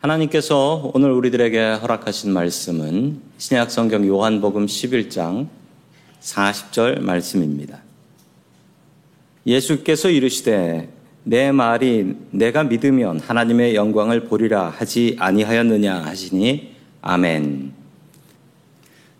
하나님께서 0.00 0.90
오늘 0.94 1.12
우리들에게 1.12 1.72
허락하신 1.74 2.32
말씀은 2.32 3.20
신약 3.36 3.70
성경 3.70 4.06
요한복음 4.06 4.64
11장 4.64 5.48
40절 6.22 7.00
말씀입니다. 7.00 7.82
예수께서 9.46 10.08
이르시되 10.08 10.88
내 11.24 11.52
말이 11.52 12.16
내가 12.30 12.64
믿으면 12.64 13.20
하나님의 13.20 13.74
영광을 13.74 14.24
보리라 14.24 14.70
하지 14.70 15.16
아니하였느냐 15.18 15.96
하시니 15.96 16.74
아멘. 17.02 17.72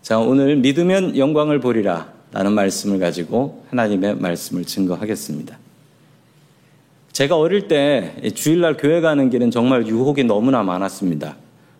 자, 0.01 0.17
오늘 0.17 0.55
믿으면 0.55 1.15
영광을 1.15 1.59
보리라 1.59 2.11
라는 2.31 2.53
말씀을 2.53 2.97
가지고 2.97 3.65
하나님의 3.69 4.15
말씀을 4.15 4.65
증거하겠습니다. 4.65 5.59
제가 7.11 7.37
어릴 7.37 7.67
때 7.67 8.15
주일날 8.33 8.77
교회 8.77 9.01
가는 9.01 9.29
길은 9.29 9.51
정말 9.51 9.85
유혹이 9.85 10.23
너무나 10.23 10.63
많았습니다. 10.63 11.35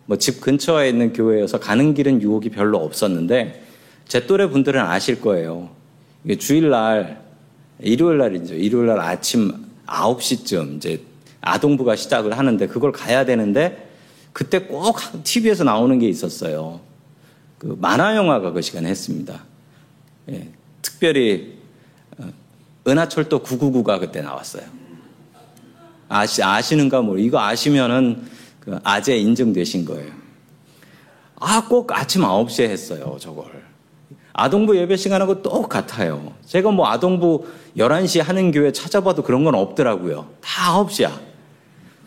뭐 0.06 0.18
집 0.18 0.42
근처에 0.42 0.90
있는 0.90 1.14
교회여서 1.14 1.60
가는 1.60 1.94
길은 1.94 2.22
유혹이 2.22 2.50
별로 2.50 2.80
없었는데 2.80 3.64
제 4.08 4.26
또래 4.28 4.48
분들은 4.48 4.82
아실 4.82 5.22
거예요. 5.22 5.70
주일날 6.38 7.22
일요일 7.80 8.18
날이죠. 8.18 8.56
일요일 8.56 8.88
날 8.88 9.00
아침 9.00 9.54
9시쯤 9.88 10.78
이제 10.78 11.02
아동부가 11.40 11.96
시작을 11.96 12.38
하는데 12.38 12.68
그걸 12.68 12.92
가야 12.92 13.26
되는데 13.26 13.90
그때 14.34 14.60
꼭 14.60 14.98
TV에서 15.24 15.64
나오는 15.64 15.98
게 15.98 16.08
있었어요. 16.10 16.82
그 17.58 17.78
만화 17.80 18.16
영화가 18.16 18.52
그 18.52 18.62
시간에 18.62 18.90
했습니다. 18.90 19.44
예, 20.30 20.50
특별히 20.82 21.58
어, 22.18 22.28
은하철도 22.88 23.44
999가 23.44 24.00
그때 24.00 24.22
나왔어요. 24.22 24.64
아시, 26.12 26.44
아시는가 26.44 27.02
뭐 27.02 27.18
이거 27.18 27.40
아시면은 27.40 28.24
그 28.60 28.78
아재 28.84 29.16
인증되신 29.16 29.86
거예요. 29.86 30.12
아, 31.40 31.66
꼭 31.68 31.92
아침 31.98 32.22
9시에 32.22 32.70
했어요, 32.70 33.16
저걸. 33.20 33.46
아동부 34.34 34.78
예배 34.78 34.98
시간하고 34.98 35.42
똑같아요. 35.42 36.34
제가 36.46 36.72
뭐 36.72 36.88
아동부 36.88 37.46
11시 37.78 38.22
하는 38.22 38.52
교회 38.52 38.72
찾아봐도 38.72 39.24
그런 39.24 39.46
건 39.46 39.56
없더라고요. 39.56 40.28
다 40.42 40.84
9시야. 40.84 41.12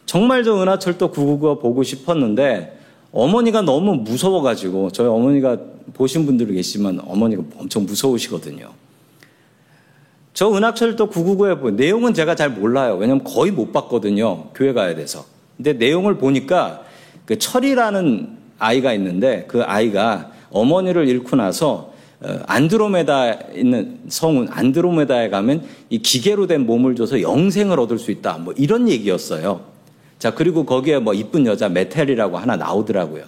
정말 0.05 0.45
저 0.45 0.63
은하철도 0.63 1.11
999가 1.11 1.61
보고 1.61 1.83
싶었는데 1.83 2.79
어머니가 3.11 3.63
너무 3.63 3.95
무서워가지고 3.95 4.91
저희 4.91 5.09
어머니가 5.09 5.57
보신 5.95 6.27
분들도 6.27 6.53
계시지만 6.53 7.01
어머니가 7.07 7.43
엄청 7.57 7.87
무서우시거든요. 7.87 8.71
저 10.35 10.53
은하철도 10.53 11.11
999에 11.11 11.61
보 11.61 11.71
내용은 11.71 12.13
제가 12.13 12.35
잘 12.35 12.51
몰라요. 12.51 12.97
왜냐면 12.97 13.23
거의 13.23 13.53
못 13.53 13.73
봤거든요. 13.73 14.49
교회 14.53 14.73
가야 14.73 14.97
돼서. 14.97 15.25
근데 15.57 15.73
내용을 15.75 16.19
보니까 16.19 16.83
그 17.25 17.39
철이라는 17.39 18.37
아이가 18.59 18.93
있는데 18.95 19.45
그 19.47 19.63
아이가 19.63 20.33
어머니를 20.51 21.09
잃고 21.09 21.37
나서 21.37 21.95
어, 22.21 22.39
안드로메다 22.47 23.33
있는 23.55 24.01
성운 24.09 24.49
안드로메다에 24.51 25.31
가면 25.31 25.63
이 25.89 25.99
기계로 25.99 26.49
된 26.49 26.67
몸을 26.67 26.97
줘서 26.97 27.23
영생을 27.23 27.79
얻을 27.79 27.99
수 27.99 28.11
있다. 28.11 28.39
뭐 28.39 28.53
이런 28.57 28.89
얘기였어요. 28.89 29.61
자, 30.19 30.35
그리고 30.35 30.65
거기에 30.65 30.99
뭐 30.99 31.15
이쁜 31.15 31.47
여자 31.47 31.69
메텔이라고 31.69 32.39
하나 32.39 32.57
나오더라고요. 32.57 33.25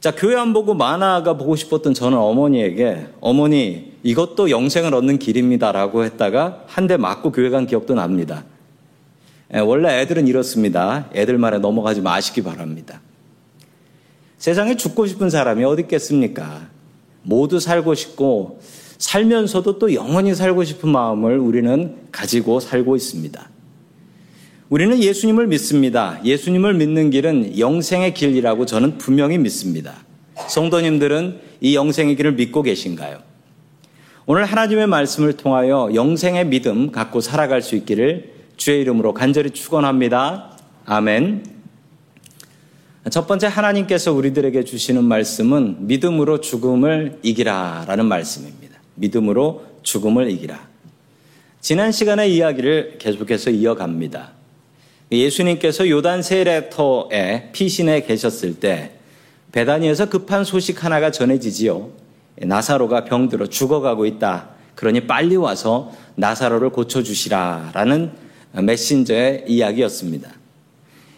자, 0.00 0.14
교회 0.14 0.34
안 0.34 0.54
보고 0.54 0.72
만화가 0.72 1.36
보고 1.36 1.56
싶었던 1.56 1.92
저는 1.92 2.16
어머니에게 2.16 3.08
어머니 3.20 3.92
이것도 4.02 4.48
영생을 4.50 4.94
얻는 4.94 5.18
길입니다라고 5.18 6.04
했다가 6.04 6.64
한 6.66 6.86
대 6.86 6.96
맞고 6.96 7.32
교회 7.32 7.50
간 7.50 7.66
기억도 7.66 7.94
납니다. 7.94 8.44
예, 9.54 9.58
원래 9.58 10.00
애들은 10.00 10.26
이렇습니다. 10.26 11.06
애들 11.14 11.36
말에 11.36 11.58
넘어가지 11.58 12.00
마시기 12.00 12.42
바랍니다. 12.42 13.00
세상에 14.38 14.74
죽고 14.74 15.06
싶은 15.06 15.28
사람이 15.28 15.62
어디 15.64 15.82
있겠습니까? 15.82 16.62
모두 17.22 17.60
살고 17.60 17.94
싶고 17.94 18.60
살면서도 18.96 19.78
또 19.78 19.92
영원히 19.92 20.34
살고 20.34 20.64
싶은 20.64 20.88
마음을 20.88 21.38
우리는 21.38 21.96
가지고 22.10 22.58
살고 22.60 22.96
있습니다. 22.96 23.50
우리는 24.70 25.02
예수님을 25.02 25.48
믿습니다. 25.48 26.20
예수님을 26.24 26.74
믿는 26.74 27.10
길은 27.10 27.58
영생의 27.58 28.14
길이라고 28.14 28.66
저는 28.66 28.98
분명히 28.98 29.36
믿습니다. 29.36 29.96
성도님들은 30.48 31.40
이 31.60 31.74
영생의 31.74 32.14
길을 32.14 32.34
믿고 32.34 32.62
계신가요? 32.62 33.18
오늘 34.26 34.44
하나님의 34.44 34.86
말씀을 34.86 35.32
통하여 35.32 35.90
영생의 35.92 36.46
믿음 36.46 36.92
갖고 36.92 37.20
살아갈 37.20 37.62
수 37.62 37.74
있기를 37.74 38.32
주의 38.56 38.80
이름으로 38.82 39.12
간절히 39.12 39.50
축원합니다. 39.50 40.56
아멘. 40.86 41.44
첫 43.10 43.26
번째 43.26 43.48
하나님께서 43.48 44.12
우리들에게 44.12 44.62
주시는 44.62 45.02
말씀은 45.02 45.88
믿음으로 45.88 46.40
죽음을 46.40 47.18
이기라라는 47.24 48.06
말씀입니다. 48.06 48.78
믿음으로 48.94 49.64
죽음을 49.82 50.30
이기라. 50.30 50.68
지난 51.60 51.90
시간의 51.90 52.36
이야기를 52.36 52.98
계속해서 52.98 53.50
이어갑니다. 53.50 54.39
예수님께서 55.18 55.88
요단 55.88 56.22
세례터에 56.22 57.50
피신해 57.52 58.02
계셨을 58.02 58.60
때 58.60 58.92
베다니에서 59.52 60.08
급한 60.08 60.44
소식 60.44 60.84
하나가 60.84 61.10
전해지지요. 61.10 61.90
나사로가 62.42 63.04
병들어 63.04 63.48
죽어가고 63.48 64.06
있다. 64.06 64.50
그러니 64.76 65.06
빨리 65.06 65.36
와서 65.36 65.92
나사로를 66.14 66.70
고쳐주시라 66.70 67.72
라는 67.74 68.12
메신저의 68.52 69.44
이야기였습니다. 69.48 70.30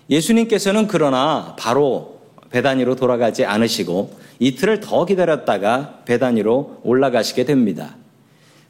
예수님께서는 0.09 0.89
그러나 0.89 1.55
바로 1.59 2.21
베다니로 2.51 2.97
돌아가지 2.97 3.45
않으시고 3.45 4.19
이틀을 4.39 4.81
더 4.81 5.05
기다렸다가 5.05 6.01
베다니로 6.05 6.81
올라가시게 6.83 7.45
됩니다. 7.45 7.97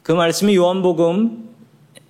그 0.03 0.11
말씀이 0.11 0.55
요한복음 0.55 1.52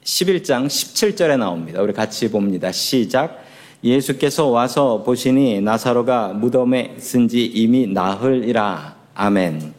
11장 0.03 0.67
17절에 0.67 1.37
나옵니다. 1.37 1.81
우리 1.81 1.93
같이 1.93 2.29
봅니다. 2.29 2.71
시작. 2.71 3.43
예수께서 3.83 4.47
와서 4.47 5.03
보시니 5.03 5.61
나사로가 5.61 6.29
무덤에 6.29 6.95
쓴 6.99 7.27
지 7.27 7.45
이미 7.45 7.87
나흘이라. 7.87 8.95
아멘. 9.15 9.73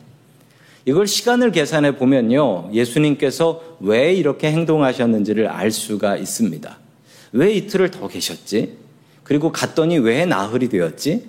이걸 0.86 1.06
시간을 1.06 1.52
계산해 1.52 1.96
보면요. 1.96 2.70
예수님께서 2.72 3.62
왜 3.80 4.12
이렇게 4.12 4.50
행동하셨는지를 4.52 5.48
알 5.48 5.70
수가 5.70 6.16
있습니다. 6.16 6.78
왜 7.32 7.52
이틀을 7.54 7.90
더 7.90 8.08
계셨지? 8.08 8.76
그리고 9.22 9.50
갔더니 9.50 9.98
왜 9.98 10.26
나흘이 10.26 10.68
되었지? 10.68 11.26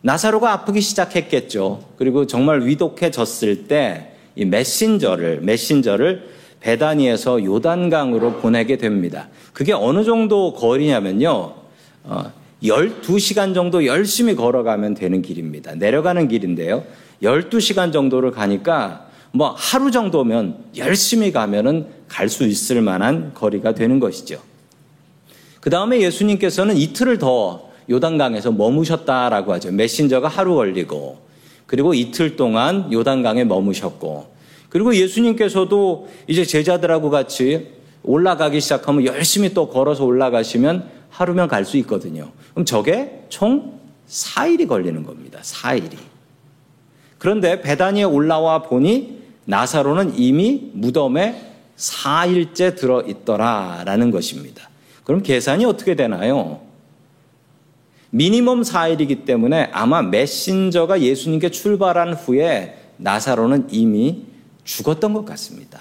나사로가 0.00 0.52
아프기 0.52 0.80
시작했겠죠. 0.80 1.84
그리고 1.98 2.26
정말 2.26 2.62
위독해졌을 2.64 3.68
때 3.68 4.10
이 4.36 4.44
메신저를, 4.44 5.40
메신저를 5.42 6.39
베다니에서 6.60 7.44
요단강으로 7.44 8.34
보내게 8.34 8.76
됩니다. 8.76 9.28
그게 9.52 9.72
어느 9.72 10.04
정도 10.04 10.52
거리냐면요. 10.54 11.54
어, 12.04 12.32
12시간 12.62 13.54
정도 13.54 13.86
열심히 13.86 14.34
걸어가면 14.36 14.94
되는 14.94 15.22
길입니다. 15.22 15.74
내려가는 15.74 16.28
길인데요. 16.28 16.84
12시간 17.22 17.92
정도를 17.92 18.30
가니까 18.30 19.06
뭐 19.32 19.54
하루 19.56 19.90
정도면 19.90 20.64
열심히 20.76 21.32
가면은 21.32 21.86
갈 22.08 22.28
수 22.28 22.44
있을 22.44 22.82
만한 22.82 23.32
거리가 23.34 23.74
되는 23.74 24.00
것이죠. 24.00 24.40
그 25.60 25.70
다음에 25.70 26.00
예수님께서는 26.00 26.76
이틀을 26.76 27.18
더 27.18 27.70
요단강에서 27.88 28.52
머무셨다라고 28.52 29.52
하죠. 29.54 29.72
메신저가 29.72 30.28
하루 30.28 30.54
걸리고 30.56 31.18
그리고 31.66 31.94
이틀 31.94 32.36
동안 32.36 32.92
요단강에 32.92 33.44
머무셨고 33.44 34.26
그리고 34.70 34.94
예수님께서도 34.94 36.08
이제 36.26 36.44
제자들하고 36.44 37.10
같이 37.10 37.68
올라가기 38.02 38.60
시작하면 38.60 39.04
열심히 39.04 39.52
또 39.52 39.68
걸어서 39.68 40.04
올라가시면 40.04 40.88
하루면 41.10 41.48
갈 41.48 41.64
수 41.64 41.76
있거든요. 41.78 42.30
그럼 42.54 42.64
저게 42.64 43.24
총 43.28 43.80
4일이 44.08 44.66
걸리는 44.66 45.02
겁니다. 45.02 45.40
4일이. 45.42 45.96
그런데 47.18 47.60
배단위에 47.60 48.04
올라와 48.04 48.62
보니 48.62 49.20
나사로는 49.44 50.16
이미 50.16 50.70
무덤에 50.72 51.48
4일째 51.76 52.76
들어 52.76 53.02
있더라라는 53.02 54.10
것입니다. 54.10 54.70
그럼 55.04 55.22
계산이 55.22 55.64
어떻게 55.64 55.96
되나요? 55.96 56.60
미니멈 58.10 58.62
4일이기 58.62 59.24
때문에 59.24 59.70
아마 59.72 60.02
메신저가 60.02 61.00
예수님께 61.00 61.50
출발한 61.50 62.14
후에 62.14 62.76
나사로는 62.96 63.68
이미 63.70 64.29
죽었던 64.64 65.12
것 65.12 65.24
같습니다. 65.24 65.80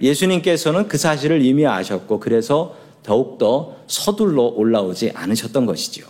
예수님께서는 0.00 0.88
그 0.88 0.98
사실을 0.98 1.44
이미 1.44 1.66
아셨고 1.66 2.20
그래서 2.20 2.76
더욱더 3.02 3.76
서둘러 3.86 4.42
올라오지 4.42 5.12
않으셨던 5.14 5.66
것이지요. 5.66 6.06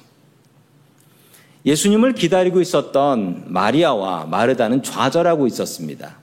예수님을 1.65 2.15
기다리고 2.15 2.61
있었던 2.61 3.45
마리아와 3.49 4.27
마르다는 4.27 4.83
좌절하고 4.83 5.47
있었습니다. 5.47 6.17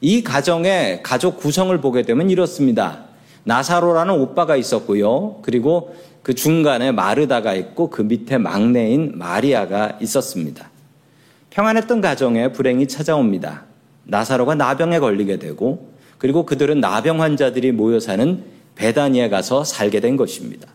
이 0.00 0.22
가정의 0.22 1.02
가족 1.02 1.38
구성을 1.38 1.76
보게 1.80 2.02
되면 2.02 2.30
이렇습니다. 2.30 3.06
나사로라는 3.44 4.14
오빠가 4.20 4.56
있었고요. 4.56 5.40
그리고 5.42 5.96
그 6.22 6.34
중간에 6.34 6.92
마르다가 6.92 7.54
있고 7.54 7.88
그 7.88 8.02
밑에 8.02 8.36
막내인 8.36 9.12
마리아가 9.16 9.98
있었습니다. 10.00 10.70
평안했던 11.50 12.02
가정에 12.02 12.52
불행이 12.52 12.86
찾아옵니다. 12.86 13.64
나사로가 14.08 14.54
나병에 14.56 14.98
걸리게 14.98 15.38
되고 15.38 15.88
그리고 16.18 16.44
그들은 16.44 16.80
나병 16.80 17.22
환자들이 17.22 17.72
모여 17.72 18.00
사는 18.00 18.42
베다니에 18.74 19.28
가서 19.28 19.64
살게 19.64 20.00
된 20.00 20.16
것입니다. 20.16 20.68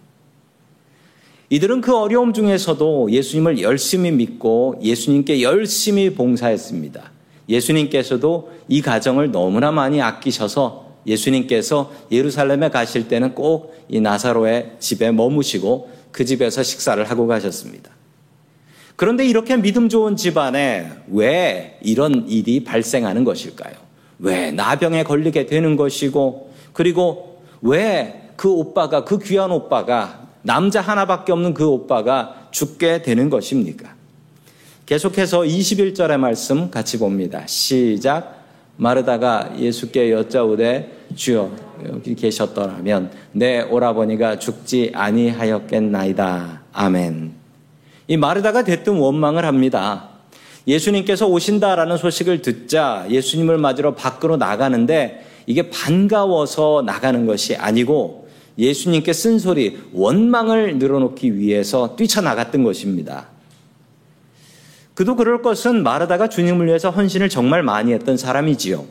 이들은 1.50 1.82
그 1.82 1.96
어려움 1.96 2.34
중에서도 2.34 3.12
예수님을 3.12 3.62
열심히 3.62 4.12
믿고 4.12 4.80
예수님께 4.82 5.42
열심히 5.42 6.16
봉사했습니다. 6.16 7.12
예수님께서도 7.50 8.52
이 8.70 8.82
가정을 8.82 9.32
너무나 9.32 9.72
많이 9.72 10.02
아끼셔서 10.02 10.94
예수님께서 11.06 11.92
예루살렘에 12.12 12.70
가실 12.70 13.08
때는 13.10 13.36
꼭 13.36 13.74
이 13.90 14.00
나사로의 14.00 14.78
집에 14.80 15.12
머무시고 15.12 15.90
그 16.12 16.26
집에서 16.26 16.64
식사를 16.64 17.04
하고 17.04 17.28
가셨습니다. 17.28 17.92
그런데 18.96 19.26
이렇게 19.26 19.58
믿음 19.58 19.90
좋은 19.90 20.16
집안에 20.16 20.90
왜 21.12 21.78
이런 21.82 22.28
일이 22.28 22.64
발생하는 22.64 23.24
것일까요? 23.24 23.74
왜 24.20 24.52
나병에 24.52 25.04
걸리게 25.04 25.46
되는 25.48 25.76
것이고 25.76 26.52
그리고 26.74 27.42
왜 27.62 28.24
그 28.36 28.52
오빠가 28.52 29.04
그 29.04 29.20
귀한 29.20 29.52
오빠가 29.52 30.28
남자 30.42 30.82
하나밖에 30.82 31.32
없는 31.32 31.54
그 31.54 31.66
오빠가 31.66 32.48
죽게 32.52 33.02
되는 33.02 33.30
것입니까? 33.30 33.94
계속해서 34.86 35.42
21절의 35.42 36.18
말씀 36.18 36.70
같이 36.70 37.00
봅니다. 37.00 37.46
시작. 37.48 38.44
마르다가 38.76 39.54
예수께 39.58 40.12
여짜오되 40.12 41.06
주여 41.16 41.52
여기 41.90 42.16
계셨더라면 42.16 43.12
내 43.32 43.62
오라버니가 43.62 44.40
죽지 44.40 44.92
아니하였겠나이다. 44.94 46.64
아멘. 46.74 47.43
이 48.08 48.18
마르다가 48.18 48.64
대뜸 48.64 48.98
원망을 48.98 49.46
합니다. 49.46 50.10
예수님께서 50.68 51.28
오신다라는 51.28 51.98
소식을 51.98 52.42
듣자 52.42 53.06
예수님을 53.10 53.58
맞으러 53.58 53.96
밖으로 53.96 54.38
나가는데 54.38 55.26
이게 55.46 55.70
반가워서 55.70 56.84
나가는 56.86 57.26
것이 57.26 57.56
아니고 57.56 58.28
예수님께 58.58 59.14
쓴소리, 59.14 59.80
원망을 59.94 60.78
늘어놓기 60.78 61.38
위해서 61.38 61.96
뛰쳐나갔던 61.96 62.64
것입니다. 62.64 63.28
그도 64.94 65.16
그럴 65.16 65.42
것은 65.42 65.82
마르다가 65.82 66.30
주님을 66.30 66.68
위해서 66.68 66.92
헌신을 66.92 67.30
정말 67.30 67.64
많이 67.64 67.94
했던 67.94 68.16
사람이지요. 68.16 68.86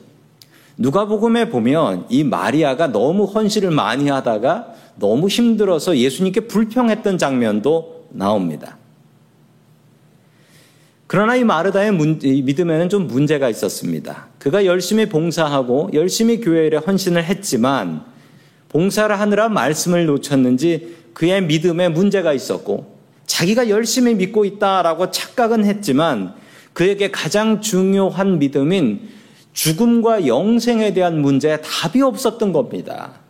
누가복음에 0.78 1.48
보면 1.48 2.06
이 2.08 2.24
마리아가 2.24 2.88
너무 2.88 3.24
헌신을 3.24 3.70
많이 3.70 4.08
하다가 4.08 4.74
너무 4.96 5.28
힘들어서 5.28 5.96
예수님께 5.96 6.42
불평했던 6.48 7.18
장면도 7.18 8.08
나옵니다. 8.10 8.78
그러나 11.12 11.36
이 11.36 11.44
마르다의 11.44 11.92
믿음에는 11.92 12.88
좀 12.88 13.06
문제가 13.06 13.50
있었습니다. 13.50 14.28
그가 14.38 14.64
열심히 14.64 15.10
봉사하고 15.10 15.90
열심히 15.92 16.40
교회 16.40 16.66
일에 16.66 16.78
헌신을 16.78 17.22
했지만 17.24 18.02
봉사를 18.70 19.20
하느라 19.20 19.50
말씀을 19.50 20.06
놓쳤는지 20.06 20.96
그의 21.12 21.42
믿음에 21.42 21.90
문제가 21.90 22.32
있었고 22.32 22.96
자기가 23.26 23.68
열심히 23.68 24.14
믿고 24.14 24.46
있다라고 24.46 25.10
착각은 25.10 25.66
했지만 25.66 26.32
그에게 26.72 27.10
가장 27.10 27.60
중요한 27.60 28.38
믿음인 28.38 29.10
죽음과 29.52 30.26
영생에 30.26 30.94
대한 30.94 31.20
문제에 31.20 31.58
답이 31.58 32.00
없었던 32.00 32.54
겁니다. 32.54 33.20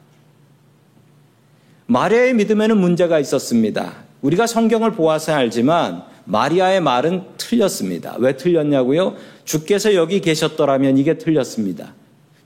마리아의 1.87 2.35
믿음에는 2.35 2.79
문제가 2.79 3.19
있었습니다. 3.19 4.05
우리가 4.21 4.47
성경을 4.47 4.93
보아서 4.93 5.35
알지만 5.35 6.12
마리아의 6.25 6.81
말은 6.81 7.25
틀렸습니다. 7.37 8.17
왜 8.19 8.37
틀렸냐고요? 8.37 9.17
주께서 9.45 9.95
여기 9.95 10.21
계셨더라면 10.21 10.99
이게 10.99 11.19
틀렸습니다. 11.19 11.95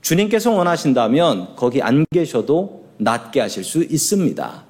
주님께서 0.01 0.51
원하신다면 0.51 1.55
거기 1.55 1.81
안 1.81 2.05
계셔도 2.11 2.85
낫게 2.97 3.39
하실 3.39 3.63
수 3.63 3.83
있습니다. 3.83 4.63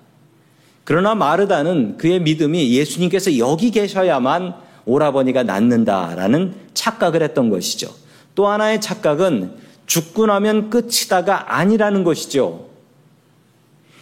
그러나 0.83 1.15
마르다는 1.15 1.97
그의 1.97 2.21
믿음이 2.21 2.73
예수님께서 2.75 3.37
여기 3.37 3.71
계셔야만 3.71 4.55
오라버니가 4.85 5.43
낫는다라는 5.43 6.53
착각을 6.73 7.21
했던 7.21 7.49
것이죠. 7.49 7.93
또 8.35 8.47
하나의 8.47 8.79
착각은 8.79 9.51
죽고 9.85 10.27
나면 10.27 10.69
끝이다가 10.69 11.57
아니라는 11.57 12.03
것이죠. 12.03 12.67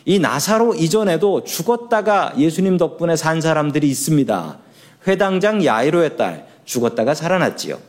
이 0.05 0.19
나사로 0.19 0.75
이전에도 0.75 1.43
죽었다가 1.43 2.35
예수님 2.37 2.77
덕분에 2.77 3.15
산 3.15 3.41
사람들이 3.41 3.89
있습니다. 3.89 4.59
회당장 5.07 5.63
야이로의 5.63 6.17
딸 6.17 6.47
죽었다가 6.65 7.13
살아났지요. 7.13 7.79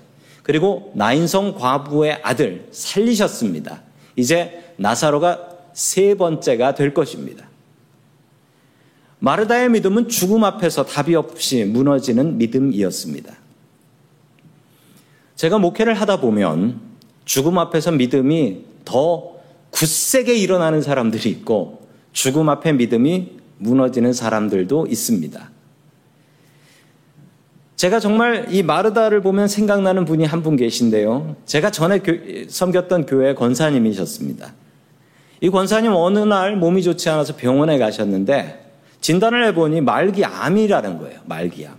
그리고 0.42 0.92
나인성 0.94 1.54
과부의 1.54 2.20
아들 2.22 2.68
살리셨습니다. 2.70 3.82
이제 4.14 4.72
나사로가 4.76 5.48
세 5.72 6.14
번째가 6.14 6.74
될 6.74 6.94
것입니다. 6.94 7.46
마르다의 9.18 9.70
믿음은 9.70 10.08
죽음 10.08 10.44
앞에서 10.44 10.84
답이 10.84 11.14
없이 11.14 11.64
무너지는 11.64 12.38
믿음이었습니다. 12.38 13.34
제가 15.36 15.58
목회를 15.58 15.94
하다 15.94 16.20
보면 16.20 16.80
죽음 17.24 17.58
앞에서 17.58 17.92
믿음이 17.92 18.64
더 18.84 19.36
굳세게 19.70 20.34
일어나는 20.36 20.80
사람들이 20.80 21.28
있고 21.30 21.86
죽음 22.12 22.48
앞에 22.48 22.72
믿음이 22.72 23.32
무너지는 23.58 24.12
사람들도 24.12 24.86
있습니다. 24.86 25.50
제가 27.76 28.00
정말 28.00 28.46
이 28.50 28.62
마르다를 28.62 29.20
보면 29.20 29.48
생각나는 29.48 30.04
분이 30.06 30.24
한 30.24 30.42
분 30.42 30.56
계신데요. 30.56 31.36
제가 31.44 31.70
전에 31.70 32.00
섬겼던 32.48 33.06
교회 33.06 33.34
권사님이셨습니다. 33.34 34.54
이 35.42 35.50
권사님 35.50 35.92
어느 35.94 36.20
날 36.20 36.56
몸이 36.56 36.82
좋지 36.82 37.08
않아서 37.10 37.36
병원에 37.36 37.78
가셨는데 37.78 38.64
진단을 39.00 39.44
해보니 39.48 39.82
말기암이라는 39.82 40.98
거예요. 40.98 41.20
말기암. 41.26 41.74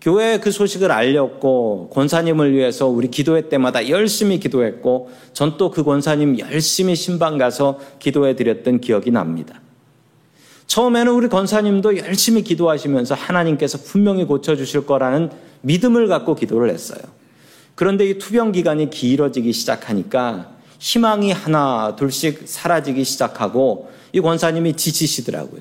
교회에 0.00 0.38
그 0.38 0.50
소식을 0.50 0.90
알렸고 0.90 1.90
권사님을 1.92 2.52
위해서 2.52 2.86
우리 2.88 3.08
기도회 3.08 3.48
때마다 3.48 3.88
열심히 3.88 4.38
기도했고 4.40 5.10
전 5.32 5.56
또 5.56 5.70
그 5.70 5.82
권사님 5.84 6.38
열심히 6.40 6.94
신방 6.96 7.38
가서 7.38 7.78
기도해 7.98 8.34
드렸던 8.36 8.80
기억이 8.80 9.10
납니다. 9.10 9.60
처음에는 10.72 11.12
우리 11.12 11.28
권사님도 11.28 11.98
열심히 11.98 12.42
기도하시면서 12.42 13.14
하나님께서 13.14 13.76
분명히 13.76 14.24
고쳐주실 14.24 14.86
거라는 14.86 15.30
믿음을 15.60 16.08
갖고 16.08 16.34
기도를 16.34 16.70
했어요. 16.70 17.02
그런데 17.74 18.08
이 18.08 18.16
투병 18.16 18.52
기간이 18.52 18.88
길어지기 18.88 19.52
시작하니까 19.52 20.52
희망이 20.78 21.30
하나 21.30 21.94
둘씩 21.96 22.44
사라지기 22.46 23.04
시작하고 23.04 23.90
이 24.14 24.20
권사님이 24.22 24.78
지치시더라고요. 24.78 25.60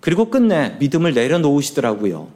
그리고 0.00 0.28
끝내 0.28 0.76
믿음을 0.80 1.14
내려놓으시더라고요. 1.14 2.28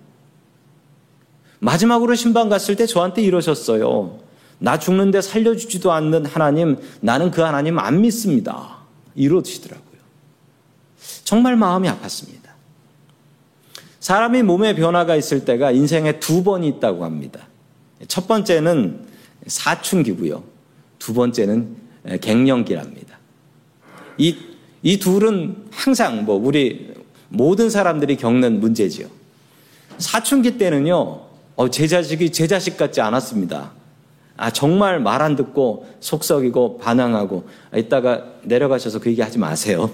마지막으로 1.58 2.14
신방 2.14 2.48
갔을 2.48 2.76
때 2.76 2.86
저한테 2.86 3.20
이러셨어요. 3.20 4.20
나 4.58 4.78
죽는데 4.78 5.20
살려주지도 5.20 5.92
않는 5.92 6.24
하나님, 6.24 6.78
나는 7.02 7.30
그 7.30 7.42
하나님 7.42 7.78
안 7.78 8.00
믿습니다. 8.00 8.78
이러시더라고요. 9.14 9.85
정말 11.26 11.56
마음이 11.56 11.88
아팠습니다. 11.88 12.46
사람이 13.98 14.44
몸에 14.44 14.76
변화가 14.76 15.16
있을 15.16 15.44
때가 15.44 15.72
인생에 15.72 16.20
두 16.20 16.44
번이 16.44 16.68
있다고 16.68 17.04
합니다. 17.04 17.48
첫 18.06 18.28
번째는 18.28 19.04
사춘기고요. 19.48 20.44
두 21.00 21.14
번째는 21.14 21.76
갱년기랍니다. 22.20 23.18
이, 24.18 24.36
이 24.84 24.98
둘은 25.00 25.64
항상 25.72 26.24
뭐 26.24 26.36
우리 26.36 26.94
모든 27.28 27.70
사람들이 27.70 28.16
겪는 28.16 28.60
문제지요. 28.60 29.08
사춘기 29.98 30.58
때는요, 30.58 31.22
어, 31.56 31.70
제 31.70 31.88
자식이 31.88 32.30
제 32.30 32.46
자식 32.46 32.76
같지 32.76 33.00
않았습니다. 33.00 33.72
아, 34.36 34.50
정말 34.52 35.00
말 35.00 35.22
안 35.22 35.34
듣고 35.34 35.88
속썩이고 35.98 36.78
반항하고, 36.78 37.48
아, 37.72 37.78
이따가 37.78 38.26
내려가셔서 38.44 39.00
그 39.00 39.10
얘기 39.10 39.20
하지 39.22 39.38
마세요. 39.38 39.90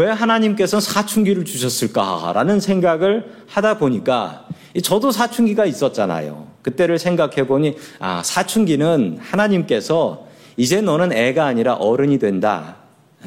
왜 0.00 0.08
하나님께서 0.08 0.80
사춘기를 0.80 1.44
주셨을까라는 1.44 2.58
생각을 2.58 3.30
하다 3.46 3.76
보니까 3.76 4.46
저도 4.82 5.10
사춘기가 5.10 5.66
있었잖아요. 5.66 6.46
그때를 6.62 6.98
생각해 6.98 7.46
보니 7.46 7.76
아, 7.98 8.22
사춘기는 8.24 9.18
하나님께서 9.20 10.26
이제 10.56 10.80
너는 10.80 11.12
애가 11.12 11.44
아니라 11.44 11.74
어른이 11.74 12.18
된다. 12.18 12.76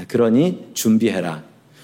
그러니 0.08 0.70
준비해라. 0.74 1.44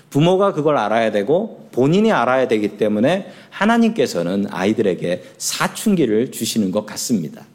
부모가 0.10 0.54
그걸 0.54 0.76
알아야 0.78 1.12
되고 1.12 1.70
본인이 1.72 2.12
알아야 2.12 2.48
되기 2.48 2.78
때문에 2.78 3.32
하나님께서는 3.52 4.48
아이들에게 4.50 5.24
사춘기를 5.38 6.32
주시는 6.32 6.72
것 6.72 6.88
같습니다. 6.88 7.46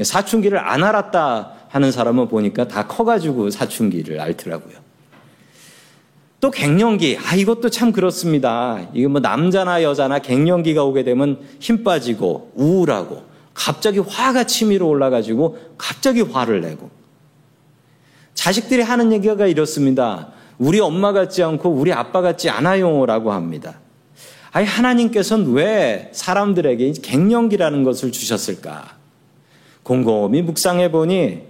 사춘기를 0.00 0.58
안 0.58 0.82
알았다 0.82 1.52
하는 1.68 1.92
사람은 1.92 2.28
보니까 2.28 2.68
다 2.68 2.86
커가지고 2.86 3.50
사춘기를 3.50 4.18
앓더라고요. 4.18 4.83
또 6.44 6.50
갱년기, 6.50 7.20
아, 7.24 7.34
이것도 7.34 7.70
참 7.70 7.90
그렇습니다. 7.90 8.86
이게 8.92 9.06
뭐 9.06 9.18
남자나 9.18 9.82
여자나 9.82 10.18
갱년기가 10.18 10.84
오게 10.84 11.02
되면 11.02 11.38
힘 11.58 11.82
빠지고 11.82 12.52
우울하고 12.54 13.22
갑자기 13.54 13.98
화가 13.98 14.44
치밀어 14.44 14.84
올라가지고 14.84 15.56
갑자기 15.78 16.20
화를 16.20 16.60
내고 16.60 16.90
자식들이 18.34 18.82
하는 18.82 19.10
얘기가 19.10 19.46
이렇습니다. 19.46 20.32
우리 20.58 20.80
엄마 20.80 21.14
같지 21.14 21.42
않고 21.42 21.70
우리 21.70 21.94
아빠 21.94 22.20
같지 22.20 22.50
않아요. 22.50 23.06
라고 23.06 23.32
합니다. 23.32 23.80
아니, 24.52 24.66
하나님께서는 24.66 25.50
왜 25.52 26.10
사람들에게 26.12 26.92
갱년기라는 27.00 27.84
것을 27.84 28.12
주셨을까? 28.12 28.96
곰곰이 29.82 30.42
묵상해 30.42 30.90
보니 30.90 31.40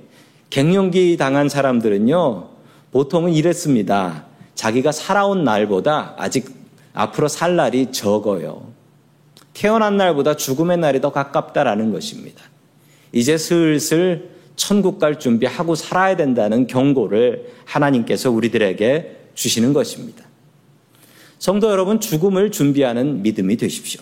갱년기 0.51 1.17
당한 1.17 1.49
사람들은요, 1.49 2.49
보통은 2.93 3.33
이랬습니다. 3.33 4.27
자기가 4.55 4.93
살아온 4.93 5.45
날보다 5.45 6.15
아직 6.19 6.51
앞으로 6.93 7.29
살 7.29 7.57
날이 7.57 7.93
적어요. 7.93 8.73
태어난 9.53 9.97
날보다 9.97 10.37
죽음의 10.37 10.79
날이 10.79 11.01
더 11.01 11.13
가깝다라는 11.13 11.93
것입니다. 11.93 12.43
이제 13.13 13.39
슬슬 13.39 14.31
천국 14.57 14.99
갈 14.99 15.19
준비하고 15.19 15.75
살아야 15.75 16.17
된다는 16.17 16.67
경고를 16.67 17.53
하나님께서 17.65 18.31
우리들에게 18.31 19.29
주시는 19.35 19.73
것입니다. 19.73 20.25
성도 21.39 21.71
여러분, 21.71 22.01
죽음을 22.01 22.51
준비하는 22.51 23.23
믿음이 23.23 23.57
되십시오. 23.57 24.01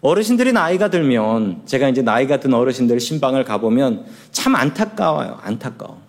어르신들이 0.00 0.52
나이가 0.52 0.90
들면, 0.90 1.62
제가 1.66 1.88
이제 1.88 2.02
나이가 2.02 2.38
든 2.40 2.54
어르신들 2.54 3.00
신방을 3.00 3.44
가보면 3.44 4.06
참 4.30 4.54
안타까워요. 4.54 5.38
안타까워. 5.42 6.07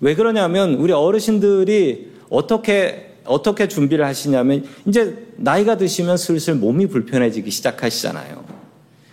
왜 0.00 0.14
그러냐면, 0.14 0.74
우리 0.74 0.92
어르신들이 0.92 2.12
어떻게, 2.28 3.14
어떻게 3.24 3.68
준비를 3.68 4.04
하시냐면, 4.04 4.64
이제 4.86 5.26
나이가 5.36 5.76
드시면 5.76 6.16
슬슬 6.16 6.54
몸이 6.54 6.86
불편해지기 6.86 7.50
시작하시잖아요. 7.50 8.60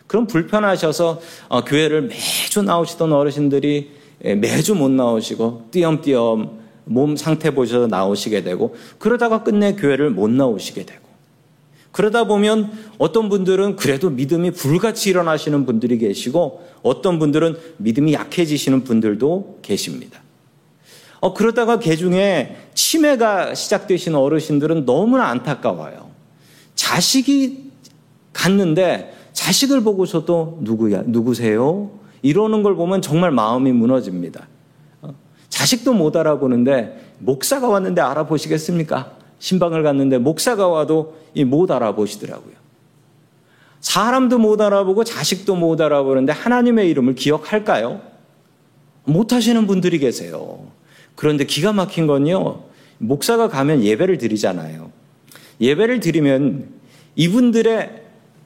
그럼 0.07 0.25
불편하셔서 0.25 1.21
어, 1.49 1.63
교회를 1.65 2.03
매주 2.03 2.61
나오시던 2.63 3.11
어르신들이 3.13 3.91
예, 4.23 4.35
매주 4.35 4.73
못 4.73 4.89
나오시고 4.89 5.67
띄엄띄엄 5.71 6.59
몸 6.85 7.15
상태 7.17 7.51
보셔서 7.51 7.87
나오시게 7.87 8.43
되고 8.43 8.75
그러다가 8.97 9.43
끝내 9.43 9.75
교회를 9.75 10.09
못 10.09 10.29
나오시게 10.29 10.85
되고 10.85 11.05
그러다 11.91 12.25
보면 12.25 12.71
어떤 12.97 13.27
분들은 13.27 13.75
그래도 13.75 14.09
믿음이 14.09 14.51
불같이 14.51 15.09
일어나시는 15.09 15.65
분들이 15.65 15.97
계시고 15.97 16.63
어떤 16.83 17.19
분들은 17.19 17.57
믿음이 17.77 18.13
약해지시는 18.13 18.83
분들도 18.83 19.59
계십니다. 19.61 20.21
어, 21.19 21.33
그러다가 21.33 21.79
개 21.79 21.95
중에 21.95 22.57
치매가 22.73 23.55
시작되시는 23.55 24.17
어르신들은 24.17 24.85
너무나 24.85 25.27
안타까워요. 25.27 26.11
자식이 26.75 27.71
갔는데 28.33 29.13
자식을 29.33 29.81
보고서도 29.81 30.59
누구야, 30.61 31.03
누구세요? 31.05 31.91
이러는 32.21 32.63
걸 32.63 32.75
보면 32.75 33.01
정말 33.01 33.31
마음이 33.31 33.71
무너집니다. 33.71 34.47
어? 35.01 35.13
자식도 35.49 35.93
못 35.93 36.15
알아보는데 36.15 37.13
목사가 37.19 37.67
왔는데 37.67 38.01
알아보시겠습니까? 38.01 39.11
신방을 39.39 39.83
갔는데 39.83 40.17
목사가 40.17 40.67
와도 40.67 41.17
못 41.45 41.71
알아보시더라고요. 41.71 42.55
사람도 43.79 44.39
못 44.39 44.59
알아보고 44.59 45.03
자식도 45.03 45.55
못 45.55 45.79
알아보는데 45.79 46.33
하나님의 46.33 46.89
이름을 46.89 47.15
기억할까요? 47.15 48.01
못 49.05 49.33
하시는 49.33 49.65
분들이 49.67 49.99
계세요. 49.99 50.59
그런데 51.17 51.45
기가 51.45 51.73
막힌 51.73 52.05
건요. 52.05 52.63
목사가 52.99 53.49
가면 53.49 53.83
예배를 53.83 54.19
드리잖아요. 54.19 54.91
예배를 55.59 55.99
드리면 55.99 56.69
이분들의 57.15 58.03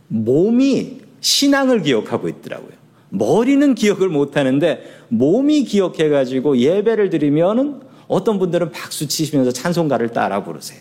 몸이 0.07 1.01
신앙을 1.19 1.81
기억하고 1.83 2.29
있더라고요. 2.29 2.71
머리는 3.09 3.75
기억을 3.75 4.07
못 4.07 4.37
하는데 4.37 4.83
몸이 5.09 5.65
기억해 5.65 6.07
가지고 6.07 6.57
예배를 6.57 7.09
드리면 7.09 7.81
어떤 8.07 8.39
분들은 8.39 8.71
박수 8.71 9.05
치시면서 9.05 9.51
찬송가를 9.51 10.09
따라 10.09 10.45
부르세요. 10.45 10.79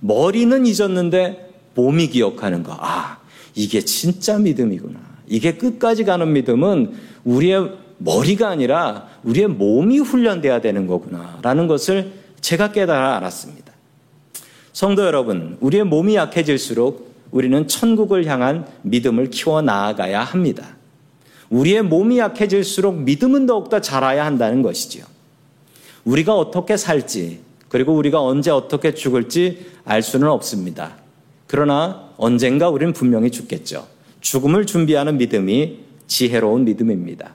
머리는 0.00 0.66
잊었는데 0.66 1.54
몸이 1.76 2.08
기억하는 2.08 2.64
거. 2.64 2.76
아, 2.80 3.18
이게 3.54 3.80
진짜 3.80 4.38
믿음이구나. 4.38 4.98
이게 5.28 5.54
끝까지 5.54 6.02
가는 6.04 6.32
믿음은 6.32 6.94
우리의 7.24 7.83
머리가 7.98 8.48
아니라 8.48 9.08
우리의 9.22 9.48
몸이 9.48 9.98
훈련돼야 9.98 10.60
되는 10.60 10.86
거구나. 10.86 11.38
라는 11.42 11.66
것을 11.66 12.12
제가 12.40 12.72
깨달아 12.72 13.16
알았습니다. 13.16 13.72
성도 14.72 15.04
여러분, 15.04 15.56
우리의 15.60 15.84
몸이 15.84 16.16
약해질수록 16.16 17.14
우리는 17.30 17.66
천국을 17.66 18.26
향한 18.26 18.66
믿음을 18.82 19.30
키워 19.30 19.62
나아가야 19.62 20.22
합니다. 20.22 20.76
우리의 21.50 21.82
몸이 21.82 22.18
약해질수록 22.18 23.02
믿음은 23.02 23.46
더욱더 23.46 23.80
자라야 23.80 24.24
한다는 24.24 24.62
것이지요. 24.62 25.04
우리가 26.04 26.36
어떻게 26.36 26.76
살지, 26.76 27.40
그리고 27.68 27.94
우리가 27.94 28.22
언제 28.22 28.50
어떻게 28.50 28.94
죽을지 28.94 29.66
알 29.84 30.02
수는 30.02 30.28
없습니다. 30.28 30.96
그러나 31.46 32.10
언젠가 32.16 32.68
우리는 32.68 32.92
분명히 32.92 33.30
죽겠죠. 33.30 33.86
죽음을 34.20 34.66
준비하는 34.66 35.18
믿음이 35.18 35.78
지혜로운 36.06 36.64
믿음입니다. 36.64 37.34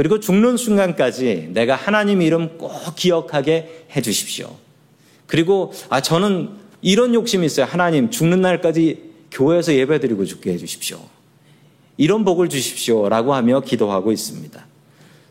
그리고 0.00 0.18
죽는 0.18 0.56
순간까지 0.56 1.50
내가 1.52 1.74
하나님 1.74 2.22
이름 2.22 2.56
꼭 2.56 2.72
기억하게 2.96 3.84
해 3.94 4.00
주십시오. 4.00 4.56
그리고 5.26 5.74
아 5.90 6.00
저는 6.00 6.48
이런 6.80 7.12
욕심이 7.12 7.44
있어요. 7.44 7.66
하나님 7.66 8.08
죽는 8.08 8.40
날까지 8.40 9.10
교회에서 9.30 9.74
예배드리고 9.74 10.24
죽게 10.24 10.54
해 10.54 10.56
주십시오. 10.56 11.00
이런 11.98 12.24
복을 12.24 12.48
주십시오라고 12.48 13.34
하며 13.34 13.60
기도하고 13.60 14.10
있습니다. 14.10 14.64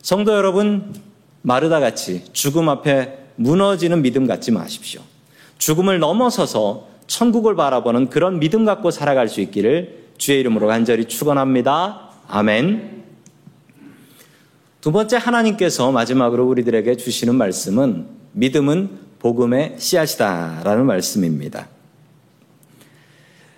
성도 0.03 0.33
여러분, 0.33 0.93
마르다 1.41 1.79
같이 1.79 2.25
죽음 2.31 2.69
앞에 2.69 3.17
무너지는 3.37 4.03
믿음 4.03 4.27
갖지 4.27 4.51
마십시오. 4.51 5.01
죽음을 5.57 5.97
넘어서서 5.97 6.89
천국을 7.07 7.55
바라보는 7.55 8.11
그런 8.11 8.39
믿음 8.39 8.65
갖고 8.65 8.91
살아갈 8.91 9.29
수 9.29 9.41
있기를 9.41 10.09
주의 10.19 10.39
이름으로 10.41 10.67
간절히 10.67 11.05
축원합니다. 11.05 12.11
아멘. 12.27 12.98
두 14.81 14.93
번째 14.93 15.17
하나님께서 15.17 15.91
마지막으로 15.91 16.47
우리들에게 16.47 16.95
주시는 16.95 17.35
말씀은 17.35 18.05
믿음은 18.31 18.89
복음의 19.19 19.75
씨앗이다라는 19.77 20.85
말씀입니다. 20.85 21.67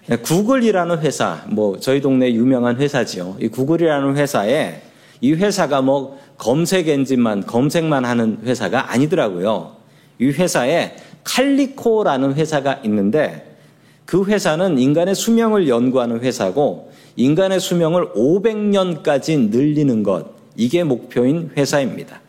네, 0.07 0.15
구글이라는 0.17 0.99
회사, 1.01 1.45
뭐 1.47 1.77
저희 1.79 2.01
동네 2.01 2.33
유명한 2.33 2.77
회사지요. 2.77 3.37
이 3.39 3.49
구글이라는 3.49 4.17
회사에 4.17 4.81
이 5.21 5.33
회사가 5.33 5.83
뭐 5.83 6.17
검색 6.39 6.87
엔진만 6.87 7.45
검색만 7.45 8.03
하는 8.03 8.39
회사가 8.43 8.91
아니더라고요. 8.91 9.75
이 10.19 10.25
회사에 10.25 10.95
칼리코라는 11.23 12.33
회사가 12.33 12.79
있는데 12.85 13.57
그 14.05 14.25
회사는 14.25 14.79
인간의 14.79 15.13
수명을 15.13 15.67
연구하는 15.67 16.21
회사고 16.21 16.91
인간의 17.15 17.59
수명을 17.59 18.13
500년까지 18.13 19.51
늘리는 19.51 20.01
것 20.01 20.40
이게 20.55 20.83
목표인 20.83 21.51
회사입니다. 21.57 22.21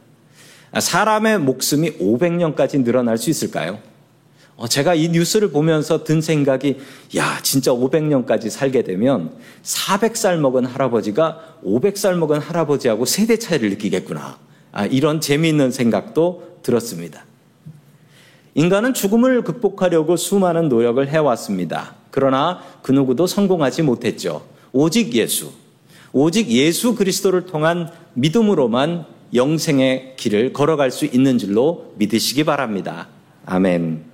사람의 0.78 1.40
목숨이 1.40 1.98
500년까지 1.98 2.82
늘어날 2.82 3.18
수 3.18 3.30
있을까요? 3.30 3.78
어, 4.56 4.68
제가 4.68 4.94
이 4.94 5.08
뉴스를 5.08 5.50
보면서 5.50 6.04
든 6.04 6.20
생각이 6.20 6.78
야 7.16 7.40
진짜 7.42 7.72
500년까지 7.72 8.48
살게 8.48 8.82
되면 8.82 9.32
400살 9.62 10.36
먹은 10.36 10.66
할아버지가 10.66 11.58
500살 11.64 12.14
먹은 12.14 12.38
할아버지하고 12.38 13.04
세대 13.04 13.38
차이를 13.38 13.70
느끼겠구나. 13.70 14.38
아, 14.72 14.86
이런 14.86 15.20
재미있는 15.20 15.70
생각도 15.70 16.58
들었습니다. 16.62 17.24
인간은 18.54 18.94
죽음을 18.94 19.42
극복하려고 19.42 20.16
수많은 20.16 20.68
노력을 20.68 21.06
해왔습니다. 21.08 21.96
그러나 22.10 22.62
그 22.82 22.92
누구도 22.92 23.26
성공하지 23.26 23.82
못했죠. 23.82 24.44
오직 24.72 25.14
예수, 25.14 25.50
오직 26.12 26.48
예수 26.48 26.94
그리스도를 26.94 27.46
통한 27.46 27.90
믿음으로만 28.14 29.06
영생의 29.34 30.14
길을 30.16 30.52
걸어갈 30.52 30.90
수 30.90 31.06
있는 31.06 31.38
줄로 31.38 31.94
믿으시기 31.96 32.44
바랍니다. 32.44 33.08
아멘. 33.46 34.04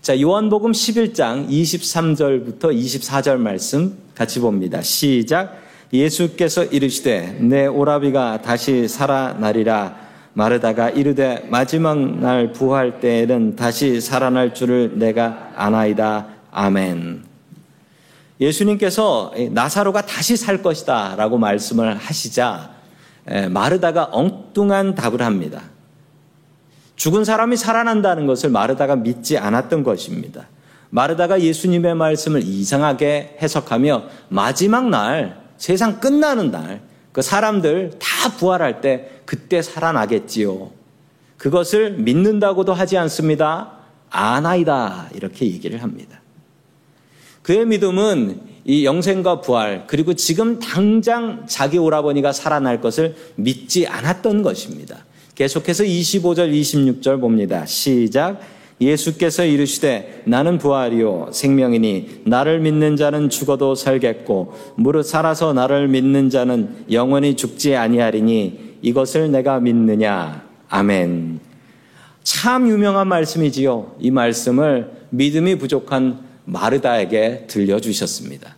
자, 0.00 0.20
요한복음 0.20 0.72
11장 0.72 1.48
23절부터 1.48 2.74
24절 2.74 3.36
말씀 3.36 3.96
같이 4.14 4.40
봅니다. 4.40 4.82
시작. 4.82 5.56
예수께서 5.92 6.64
이르시되 6.64 7.38
내 7.40 7.66
오라비가 7.66 8.42
다시 8.42 8.88
살아나리라 8.88 10.08
마르다가 10.32 10.90
이르되 10.90 11.46
마지막 11.50 12.20
날 12.20 12.52
부활 12.52 13.00
때에는 13.00 13.56
다시 13.56 14.00
살아날 14.00 14.54
줄을 14.54 14.98
내가 14.98 15.52
아나이다. 15.56 16.28
아멘. 16.50 17.29
예수님께서 18.40 19.32
나사로가 19.50 20.06
다시 20.06 20.36
살 20.36 20.62
것이다 20.62 21.16
라고 21.16 21.36
말씀을 21.38 21.96
하시자 21.96 22.70
마르다가 23.50 24.08
엉뚱한 24.10 24.94
답을 24.94 25.22
합니다. 25.22 25.62
죽은 26.96 27.24
사람이 27.24 27.56
살아난다는 27.56 28.26
것을 28.26 28.50
마르다가 28.50 28.96
믿지 28.96 29.38
않았던 29.38 29.84
것입니다. 29.84 30.48
마르다가 30.90 31.40
예수님의 31.40 31.94
말씀을 31.94 32.42
이상하게 32.42 33.38
해석하며 33.40 34.04
마지막 34.28 34.88
날, 34.88 35.40
세상 35.56 36.00
끝나는 36.00 36.50
날, 36.50 36.80
그 37.12 37.22
사람들 37.22 37.98
다 37.98 38.30
부활할 38.36 38.80
때 38.80 39.22
그때 39.24 39.62
살아나겠지요. 39.62 40.70
그것을 41.36 41.92
믿는다고도 41.92 42.74
하지 42.74 42.98
않습니다. 42.98 43.72
아나이다. 44.10 45.08
이렇게 45.14 45.46
얘기를 45.46 45.82
합니다. 45.82 46.20
그의 47.42 47.66
믿음은 47.66 48.40
이 48.64 48.84
영생과 48.84 49.40
부활, 49.40 49.84
그리고 49.86 50.14
지금 50.14 50.58
당장 50.58 51.44
자기 51.46 51.78
오라버니가 51.78 52.32
살아날 52.32 52.80
것을 52.80 53.16
믿지 53.36 53.86
않았던 53.86 54.42
것입니다. 54.42 55.04
계속해서 55.34 55.84
25절, 55.84 56.52
26절 56.52 57.20
봅니다. 57.20 57.64
시작. 57.64 58.40
예수께서 58.80 59.44
이르시되 59.44 60.22
나는 60.24 60.58
부활이요 60.58 61.28
생명이니 61.32 62.22
나를 62.24 62.60
믿는 62.60 62.96
자는 62.96 63.28
죽어도 63.28 63.74
살겠고 63.74 64.54
무릇 64.76 65.04
살아서 65.04 65.52
나를 65.52 65.88
믿는 65.88 66.30
자는 66.30 66.86
영원히 66.90 67.36
죽지 67.36 67.76
아니하리니 67.76 68.78
이것을 68.80 69.30
내가 69.30 69.60
믿느냐 69.60 70.46
아멘. 70.70 71.40
참 72.22 72.68
유명한 72.68 73.08
말씀이지요. 73.08 73.96
이 73.98 74.10
말씀을 74.10 74.90
믿음이 75.10 75.56
부족한 75.56 76.29
마르다에게 76.50 77.46
들려주셨습니다. 77.46 78.56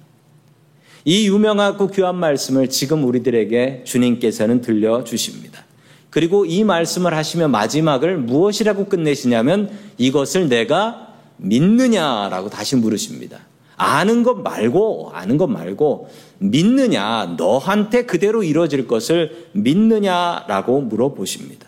이 1.05 1.29
유명하고 1.29 1.89
귀한 1.89 2.17
말씀을 2.17 2.69
지금 2.69 3.05
우리들에게 3.05 3.83
주님께서는 3.85 4.61
들려주십니다. 4.61 5.65
그리고 6.11 6.45
이 6.45 6.65
말씀을 6.65 7.15
하시며 7.15 7.49
마지막을 7.49 8.19
무엇이라고 8.19 8.87
끝내시냐면 8.87 9.71
이것을 9.99 10.49
내가 10.49 11.09
믿느냐라고 11.39 12.51
다시 12.51 12.77
물으십니다. 12.77 13.41
아는 13.77 14.23
것 14.23 14.35
말고, 14.43 15.11
아는 15.13 15.39
것 15.39 15.49
말고, 15.49 16.09
믿느냐, 16.39 17.35
너한테 17.37 18.05
그대로 18.05 18.45
이루어질 18.45 18.87
것을 18.87 19.49
믿느냐라고 19.53 20.83
물어보십니다. 20.83 21.67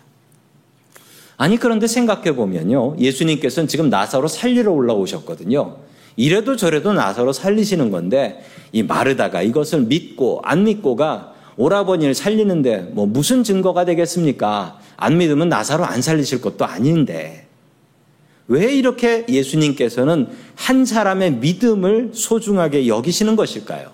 아니, 1.36 1.56
그런데 1.56 1.88
생각해 1.88 2.36
보면요. 2.36 2.96
예수님께서는 2.98 3.66
지금 3.66 3.90
나사로 3.90 4.28
살리러 4.28 4.70
올라오셨거든요. 4.70 5.78
이래도 6.16 6.56
저래도 6.56 6.92
나사로 6.92 7.32
살리시는 7.32 7.90
건데, 7.90 8.44
이 8.72 8.82
마르다가 8.82 9.42
이것을 9.42 9.82
믿고 9.82 10.40
안 10.44 10.64
믿고가 10.64 11.32
오라버니를 11.56 12.14
살리는데 12.14 12.90
뭐 12.92 13.06
무슨 13.06 13.44
증거가 13.44 13.84
되겠습니까? 13.84 14.80
안 14.96 15.18
믿으면 15.18 15.48
나사로 15.48 15.84
안 15.84 16.02
살리실 16.02 16.40
것도 16.40 16.64
아닌데. 16.64 17.46
왜 18.46 18.74
이렇게 18.74 19.24
예수님께서는 19.28 20.28
한 20.54 20.84
사람의 20.84 21.36
믿음을 21.36 22.10
소중하게 22.12 22.88
여기시는 22.88 23.36
것일까요? 23.36 23.90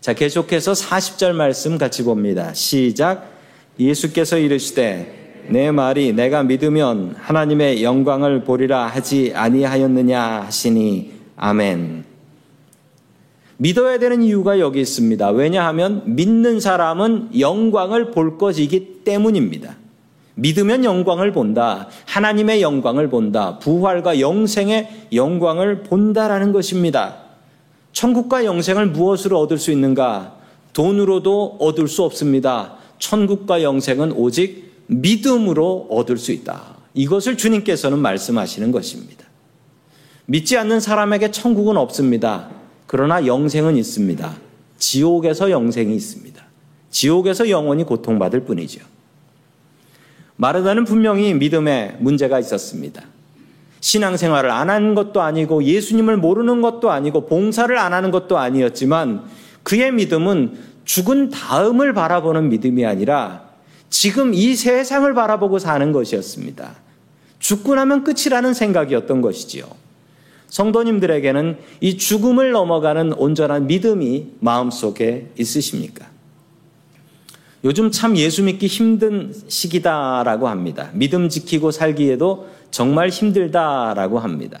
자, 0.00 0.12
계속해서 0.12 0.72
40절 0.72 1.32
말씀 1.32 1.78
같이 1.78 2.02
봅니다. 2.02 2.52
시작. 2.52 3.30
예수께서 3.78 4.36
이르시되 4.36 5.46
내 5.48 5.70
말이 5.70 6.12
내가 6.12 6.42
믿으면 6.42 7.16
하나님의 7.18 7.82
영광을 7.82 8.44
보리라 8.44 8.86
하지 8.86 9.32
아니하였느냐 9.34 10.42
하시니 10.42 11.21
아멘. 11.36 12.04
믿어야 13.56 13.98
되는 13.98 14.22
이유가 14.22 14.58
여기 14.58 14.80
있습니다. 14.80 15.30
왜냐하면 15.30 16.02
믿는 16.04 16.58
사람은 16.58 17.38
영광을 17.38 18.10
볼 18.10 18.38
것이기 18.38 19.02
때문입니다. 19.04 19.76
믿으면 20.34 20.84
영광을 20.84 21.32
본다. 21.32 21.88
하나님의 22.06 22.62
영광을 22.62 23.08
본다. 23.08 23.58
부활과 23.58 24.18
영생의 24.18 25.08
영광을 25.12 25.82
본다라는 25.82 26.52
것입니다. 26.52 27.16
천국과 27.92 28.44
영생을 28.44 28.86
무엇으로 28.86 29.38
얻을 29.38 29.58
수 29.58 29.70
있는가? 29.70 30.36
돈으로도 30.72 31.58
얻을 31.60 31.86
수 31.86 32.02
없습니다. 32.02 32.76
천국과 32.98 33.62
영생은 33.62 34.12
오직 34.12 34.72
믿음으로 34.86 35.88
얻을 35.90 36.16
수 36.16 36.32
있다. 36.32 36.76
이것을 36.94 37.36
주님께서는 37.36 37.98
말씀하시는 37.98 38.72
것입니다. 38.72 39.21
믿지 40.26 40.56
않는 40.56 40.80
사람에게 40.80 41.30
천국은 41.30 41.76
없습니다. 41.76 42.48
그러나 42.86 43.26
영생은 43.26 43.76
있습니다. 43.76 44.34
지옥에서 44.78 45.50
영생이 45.50 45.94
있습니다. 45.94 46.42
지옥에서 46.90 47.48
영원히 47.48 47.84
고통받을 47.84 48.44
뿐이죠. 48.44 48.84
마르다는 50.36 50.84
분명히 50.84 51.34
믿음에 51.34 51.96
문제가 52.00 52.38
있었습니다. 52.38 53.02
신앙생활을 53.80 54.50
안 54.50 54.70
하는 54.70 54.94
것도 54.94 55.20
아니고 55.20 55.64
예수님을 55.64 56.16
모르는 56.16 56.62
것도 56.62 56.90
아니고 56.90 57.26
봉사를 57.26 57.76
안 57.76 57.92
하는 57.92 58.10
것도 58.10 58.38
아니었지만 58.38 59.24
그의 59.62 59.92
믿음은 59.92 60.56
죽은 60.84 61.30
다음을 61.30 61.92
바라보는 61.92 62.48
믿음이 62.48 62.84
아니라 62.84 63.48
지금 63.90 64.34
이 64.34 64.54
세상을 64.54 65.12
바라보고 65.14 65.58
사는 65.58 65.92
것이었습니다. 65.92 66.74
죽고 67.38 67.74
나면 67.74 68.04
끝이라는 68.04 68.54
생각이었던 68.54 69.20
것이지요. 69.20 69.81
성도님들에게는 70.52 71.56
이 71.80 71.96
죽음을 71.96 72.50
넘어가는 72.50 73.14
온전한 73.14 73.66
믿음이 73.66 74.32
마음속에 74.40 75.30
있으십니까? 75.38 76.06
요즘 77.64 77.90
참 77.90 78.18
예수 78.18 78.42
믿기 78.42 78.66
힘든 78.66 79.32
시기다라고 79.48 80.48
합니다. 80.48 80.90
믿음 80.92 81.30
지키고 81.30 81.70
살기에도 81.70 82.48
정말 82.70 83.08
힘들다라고 83.08 84.18
합니다. 84.18 84.60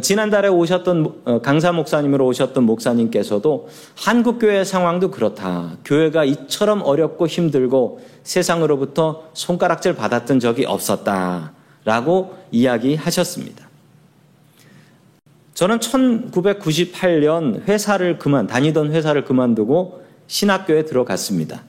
지난달에 0.00 0.48
오셨던 0.48 1.42
강사 1.42 1.70
목사님으로 1.70 2.26
오셨던 2.26 2.64
목사님께서도 2.64 3.68
한국 3.94 4.40
교회 4.40 4.64
상황도 4.64 5.12
그렇다. 5.12 5.76
교회가 5.84 6.24
이처럼 6.24 6.82
어렵고 6.82 7.28
힘들고 7.28 8.00
세상으로부터 8.24 9.28
손가락질 9.34 9.94
받았던 9.94 10.40
적이 10.40 10.64
없었다라고 10.64 12.34
이야기하셨습니다. 12.50 13.70
저는 15.54 15.78
1998년 15.78 17.66
회사를 17.68 18.18
그만, 18.18 18.46
다니던 18.46 18.92
회사를 18.92 19.24
그만두고 19.24 20.02
신학교에 20.26 20.84
들어갔습니다. 20.84 21.62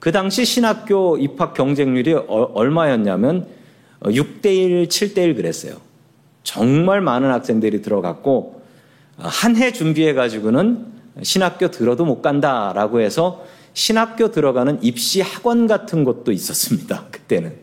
그 0.00 0.10
당시 0.10 0.44
신학교 0.44 1.16
입학 1.16 1.54
경쟁률이 1.54 2.12
얼마였냐면 2.14 3.46
6대1, 4.00 4.88
7대1 4.88 5.36
그랬어요. 5.36 5.74
정말 6.42 7.00
많은 7.00 7.30
학생들이 7.30 7.82
들어갔고 7.82 8.62
한 9.16 9.56
해 9.56 9.72
준비해가지고는 9.72 10.86
신학교 11.22 11.70
들어도 11.70 12.04
못 12.04 12.22
간다라고 12.22 13.00
해서 13.00 13.44
신학교 13.74 14.32
들어가는 14.32 14.82
입시 14.82 15.20
학원 15.20 15.66
같은 15.68 16.02
것도 16.04 16.32
있었습니다. 16.32 17.06
그때는. 17.12 17.61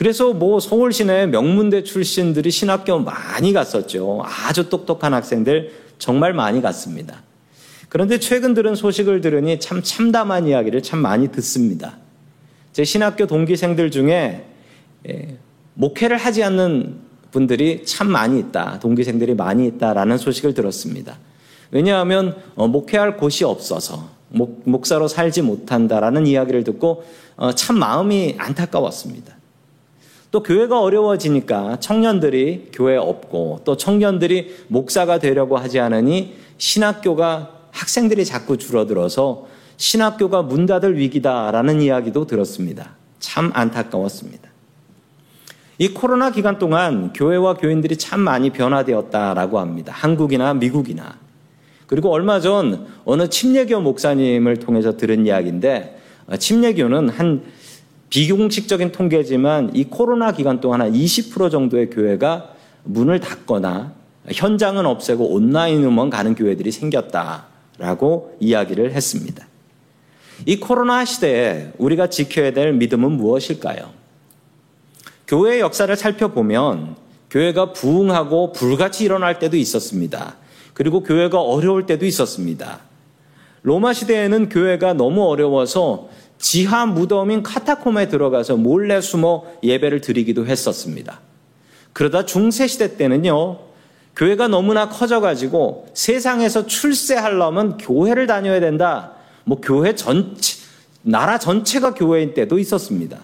그래서 0.00 0.32
뭐 0.32 0.60
서울 0.60 0.94
시내 0.94 1.26
명문대 1.26 1.84
출신들이 1.84 2.50
신학교 2.50 2.98
많이 3.00 3.52
갔었죠. 3.52 4.22
아주 4.24 4.70
똑똑한 4.70 5.12
학생들 5.12 5.72
정말 5.98 6.32
많이 6.32 6.62
갔습니다. 6.62 7.22
그런데 7.90 8.18
최근 8.18 8.54
들은 8.54 8.74
소식을 8.74 9.20
들으니 9.20 9.60
참 9.60 9.82
참담한 9.82 10.46
이야기를 10.46 10.82
참 10.82 11.00
많이 11.00 11.30
듣습니다. 11.32 11.98
제 12.72 12.82
신학교 12.82 13.26
동기생들 13.26 13.90
중에 13.90 14.46
예, 15.06 15.36
목회를 15.74 16.16
하지 16.16 16.42
않는 16.44 16.96
분들이 17.30 17.84
참 17.84 18.08
많이 18.10 18.40
있다. 18.40 18.80
동기생들이 18.80 19.34
많이 19.34 19.66
있다라는 19.66 20.16
소식을 20.16 20.54
들었습니다. 20.54 21.18
왜냐하면 21.72 22.38
어, 22.54 22.68
목회할 22.68 23.18
곳이 23.18 23.44
없어서 23.44 24.08
목, 24.30 24.62
목사로 24.64 25.08
살지 25.08 25.42
못한다라는 25.42 26.26
이야기를 26.26 26.64
듣고 26.64 27.04
어, 27.36 27.52
참 27.52 27.78
마음이 27.78 28.36
안타까웠습니다. 28.38 29.39
또 30.30 30.42
교회가 30.42 30.80
어려워지니까 30.80 31.80
청년들이 31.80 32.68
교회 32.72 32.96
없고 32.96 33.62
또 33.64 33.76
청년들이 33.76 34.64
목사가 34.68 35.18
되려고 35.18 35.56
하지 35.56 35.80
않으니 35.80 36.36
신학교가 36.58 37.50
학생들이 37.72 38.24
자꾸 38.24 38.56
줄어들어서 38.56 39.46
신학교가 39.76 40.42
문 40.42 40.66
닫을 40.66 40.98
위기다라는 40.98 41.80
이야기도 41.80 42.26
들었습니다. 42.26 42.96
참 43.18 43.50
안타까웠습니다. 43.54 44.50
이 45.78 45.88
코로나 45.88 46.30
기간 46.30 46.58
동안 46.58 47.12
교회와 47.14 47.54
교인들이 47.54 47.96
참 47.96 48.20
많이 48.20 48.50
변화되었다라고 48.50 49.58
합니다. 49.58 49.92
한국이나 49.96 50.52
미국이나. 50.52 51.16
그리고 51.86 52.12
얼마 52.12 52.38
전 52.38 52.86
어느 53.04 53.28
침례교 53.28 53.80
목사님을 53.80 54.58
통해서 54.58 54.96
들은 54.96 55.26
이야기인데 55.26 55.98
침례교는 56.38 57.08
한 57.08 57.42
비공식적인 58.10 58.92
통계지만 58.92 59.70
이 59.74 59.84
코로나 59.84 60.32
기간 60.32 60.60
동안 60.60 60.80
한 60.82 60.92
20% 60.92 61.50
정도의 61.50 61.90
교회가 61.90 62.52
문을 62.84 63.20
닫거나 63.20 63.94
현장은 64.26 64.84
없애고 64.84 65.30
온라인으로만 65.32 66.10
가는 66.10 66.34
교회들이 66.34 66.72
생겼다라고 66.72 68.36
이야기를 68.40 68.92
했습니다. 68.92 69.46
이 70.46 70.58
코로나 70.58 71.04
시대에 71.04 71.72
우리가 71.78 72.08
지켜야 72.08 72.52
될 72.52 72.72
믿음은 72.72 73.12
무엇일까요? 73.12 73.90
교회의 75.28 75.60
역사를 75.60 75.94
살펴보면 75.94 76.96
교회가 77.30 77.72
부흥하고 77.72 78.52
불같이 78.52 79.04
일어날 79.04 79.38
때도 79.38 79.56
있었습니다. 79.56 80.36
그리고 80.74 81.02
교회가 81.02 81.40
어려울 81.40 81.86
때도 81.86 82.04
있었습니다. 82.06 82.80
로마 83.62 83.92
시대에는 83.92 84.48
교회가 84.48 84.94
너무 84.94 85.28
어려워서 85.28 86.08
지하 86.40 86.86
무덤인 86.86 87.42
카타콤에 87.42 88.08
들어가서 88.08 88.56
몰래 88.56 89.00
숨어 89.00 89.44
예배를 89.62 90.00
드리기도 90.00 90.46
했었습니다. 90.46 91.20
그러다 91.92 92.24
중세 92.24 92.66
시대 92.66 92.96
때는요, 92.96 93.58
교회가 94.16 94.48
너무나 94.48 94.88
커져가지고 94.88 95.88
세상에서 95.94 96.66
출세하려면 96.66 97.76
교회를 97.76 98.26
다녀야 98.26 98.58
된다. 98.58 99.12
뭐 99.44 99.60
교회 99.60 99.94
전체, 99.94 100.56
나라 101.02 101.38
전체가 101.38 101.94
교회인 101.94 102.34
때도 102.34 102.58
있었습니다. 102.58 103.18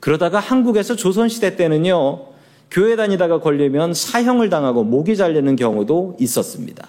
그러다가 0.00 0.40
한국에서 0.40 0.96
조선시대 0.96 1.56
때는요, 1.56 2.26
교회 2.70 2.96
다니다가 2.96 3.40
걸리면 3.40 3.94
사형을 3.94 4.50
당하고 4.50 4.82
목이 4.82 5.16
잘리는 5.16 5.54
경우도 5.54 6.16
있었습니다. 6.18 6.88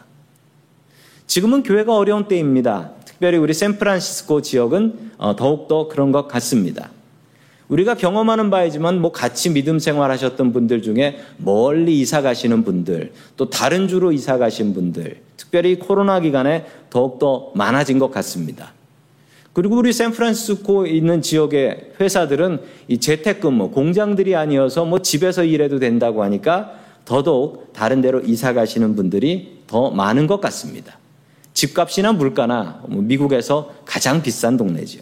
지금은 1.27 1.63
교회가 1.63 1.95
어려운 1.95 2.27
때입니다. 2.27 2.91
특별히 3.05 3.37
우리 3.37 3.53
샌프란시스코 3.53 4.41
지역은 4.41 5.11
어, 5.17 5.35
더욱더 5.35 5.87
그런 5.87 6.11
것 6.11 6.27
같습니다. 6.27 6.89
우리가 7.67 7.95
경험하는 7.95 8.49
바이지만 8.49 9.01
뭐 9.01 9.11
같이 9.11 9.49
믿음 9.49 9.77
생활하셨던 9.77 10.53
분들 10.53 10.81
중에 10.81 11.19
멀리 11.37 11.99
이사 11.99 12.21
가시는 12.21 12.63
분들, 12.63 13.11
또 13.35 13.49
다른 13.49 13.89
주로 13.89 14.13
이사 14.13 14.37
가신 14.37 14.73
분들, 14.73 15.17
특별히 15.35 15.77
코로나 15.77 16.21
기간에 16.21 16.65
더욱더 16.89 17.51
많아진 17.55 17.99
것 17.99 18.09
같습니다. 18.09 18.71
그리고 19.51 19.75
우리 19.75 19.91
샌프란시스코에 19.91 20.91
있는 20.91 21.21
지역의 21.21 21.93
회사들은 21.99 22.61
이 22.87 22.99
재택근무, 22.99 23.71
공장들이 23.71 24.35
아니어서 24.35 24.85
뭐 24.85 25.01
집에서 25.01 25.43
일해도 25.43 25.79
된다고 25.79 26.23
하니까 26.23 26.73
더더욱 27.03 27.73
다른 27.73 27.99
데로 27.99 28.21
이사 28.21 28.53
가시는 28.53 28.95
분들이 28.95 29.57
더 29.67 29.89
많은 29.89 30.27
것 30.27 30.39
같습니다. 30.39 30.97
집값이나 31.57 32.11
물가나 32.13 32.83
뭐 32.87 33.01
미국에서 33.01 33.73
가장 33.83 34.21
비싼 34.21 34.57
동네지요. 34.57 35.01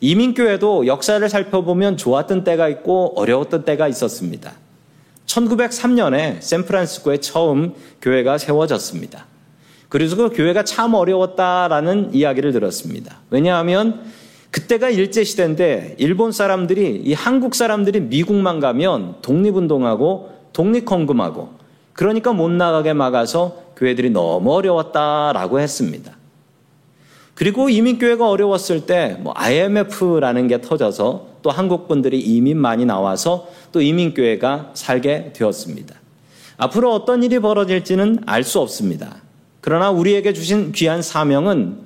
이민교회도 0.00 0.86
역사를 0.86 1.26
살펴보면 1.26 1.96
좋았던 1.96 2.44
때가 2.44 2.68
있고 2.68 3.14
어려웠던 3.18 3.64
때가 3.64 3.88
있었습니다. 3.88 4.52
1903년에 5.24 6.42
샌프란시스코에 6.42 7.18
처음 7.20 7.72
교회가 8.02 8.36
세워졌습니다. 8.36 9.24
그래서 9.88 10.14
그 10.14 10.28
교회가 10.28 10.64
참 10.64 10.92
어려웠다라는 10.92 12.12
이야기를 12.12 12.52
들었습니다. 12.52 13.20
왜냐하면 13.30 14.02
그때가 14.50 14.90
일제시대인데 14.90 15.96
일본 16.00 16.32
사람들이 16.32 17.00
이 17.02 17.14
한국 17.14 17.54
사람들이 17.54 18.00
미국만 18.00 18.60
가면 18.60 19.22
독립운동하고 19.22 20.34
독립헌금하고 20.52 21.54
그러니까 21.94 22.34
못 22.34 22.50
나가게 22.50 22.92
막아서 22.92 23.63
교회들이 23.76 24.10
너무 24.10 24.52
어려웠다라고 24.54 25.60
했습니다. 25.60 26.12
그리고 27.34 27.68
이민교회가 27.68 28.28
어려웠을 28.28 28.86
때 28.86 29.16
뭐 29.20 29.32
IMF라는 29.36 30.46
게 30.48 30.60
터져서 30.60 31.34
또 31.42 31.50
한국 31.50 31.88
분들이 31.88 32.20
이민 32.20 32.56
많이 32.58 32.84
나와서 32.84 33.48
또 33.72 33.80
이민교회가 33.80 34.70
살게 34.74 35.32
되었습니다. 35.34 35.94
앞으로 36.56 36.92
어떤 36.94 37.22
일이 37.22 37.38
벌어질지는 37.40 38.20
알 38.26 38.44
수 38.44 38.60
없습니다. 38.60 39.16
그러나 39.60 39.90
우리에게 39.90 40.32
주신 40.32 40.72
귀한 40.72 41.02
사명은 41.02 41.78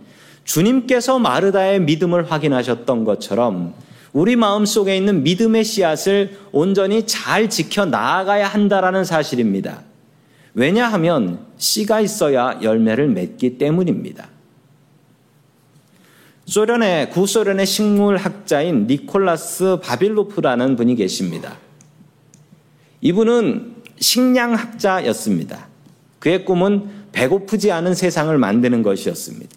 주님께서 0.44 1.18
마르다의 1.18 1.80
믿음을 1.80 2.30
확인하셨던 2.30 3.04
것처럼 3.04 3.74
우리 4.12 4.36
마음 4.36 4.64
속에 4.66 4.96
있는 4.96 5.22
믿음의 5.22 5.64
씨앗을 5.64 6.38
온전히 6.52 7.06
잘 7.06 7.48
지켜 7.50 7.84
나아가야 7.84 8.48
한다라는 8.48 9.04
사실입니다. 9.04 9.82
왜냐하면 10.58 11.46
씨가 11.56 12.00
있어야 12.00 12.58
열매를 12.60 13.06
맺기 13.06 13.58
때문입니다. 13.58 14.28
소련의 16.46 17.10
구소련의 17.10 17.64
식물학자인 17.64 18.88
니콜라스 18.88 19.78
바빌로프라는 19.80 20.74
분이 20.74 20.96
계십니다. 20.96 21.58
이분은 23.02 23.76
식량학자였습니다. 24.00 25.68
그의 26.18 26.44
꿈은 26.44 26.88
배고프지 27.12 27.70
않은 27.70 27.94
세상을 27.94 28.36
만드는 28.36 28.82
것이었습니다. 28.82 29.56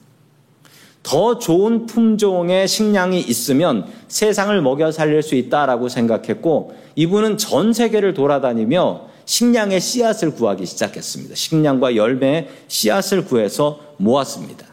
더 1.01 1.39
좋은 1.39 1.87
품종의 1.87 2.67
식량이 2.67 3.21
있으면 3.21 3.87
세상을 4.07 4.61
먹여 4.61 4.91
살릴 4.91 5.23
수 5.23 5.33
있다라고 5.33 5.89
생각했고 5.89 6.75
이분은 6.93 7.39
전 7.39 7.73
세계를 7.73 8.13
돌아다니며 8.13 9.09
식량의 9.31 9.79
씨앗을 9.79 10.31
구하기 10.31 10.65
시작했습니다. 10.65 11.35
식량과 11.35 11.95
열매의 11.95 12.49
씨앗을 12.67 13.23
구해서 13.23 13.79
모았습니다. 13.95 14.67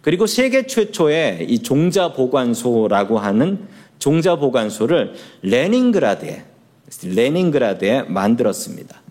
그리고 0.00 0.26
세계 0.26 0.66
최초의 0.66 1.44
이 1.50 1.58
종자 1.58 2.14
보관소라고 2.14 3.18
하는 3.18 3.68
종자 3.98 4.36
보관소를 4.36 5.12
레닌그라드에 5.42 6.44
레닌그라드에 7.04 8.04
만들었습니다. 8.04 9.02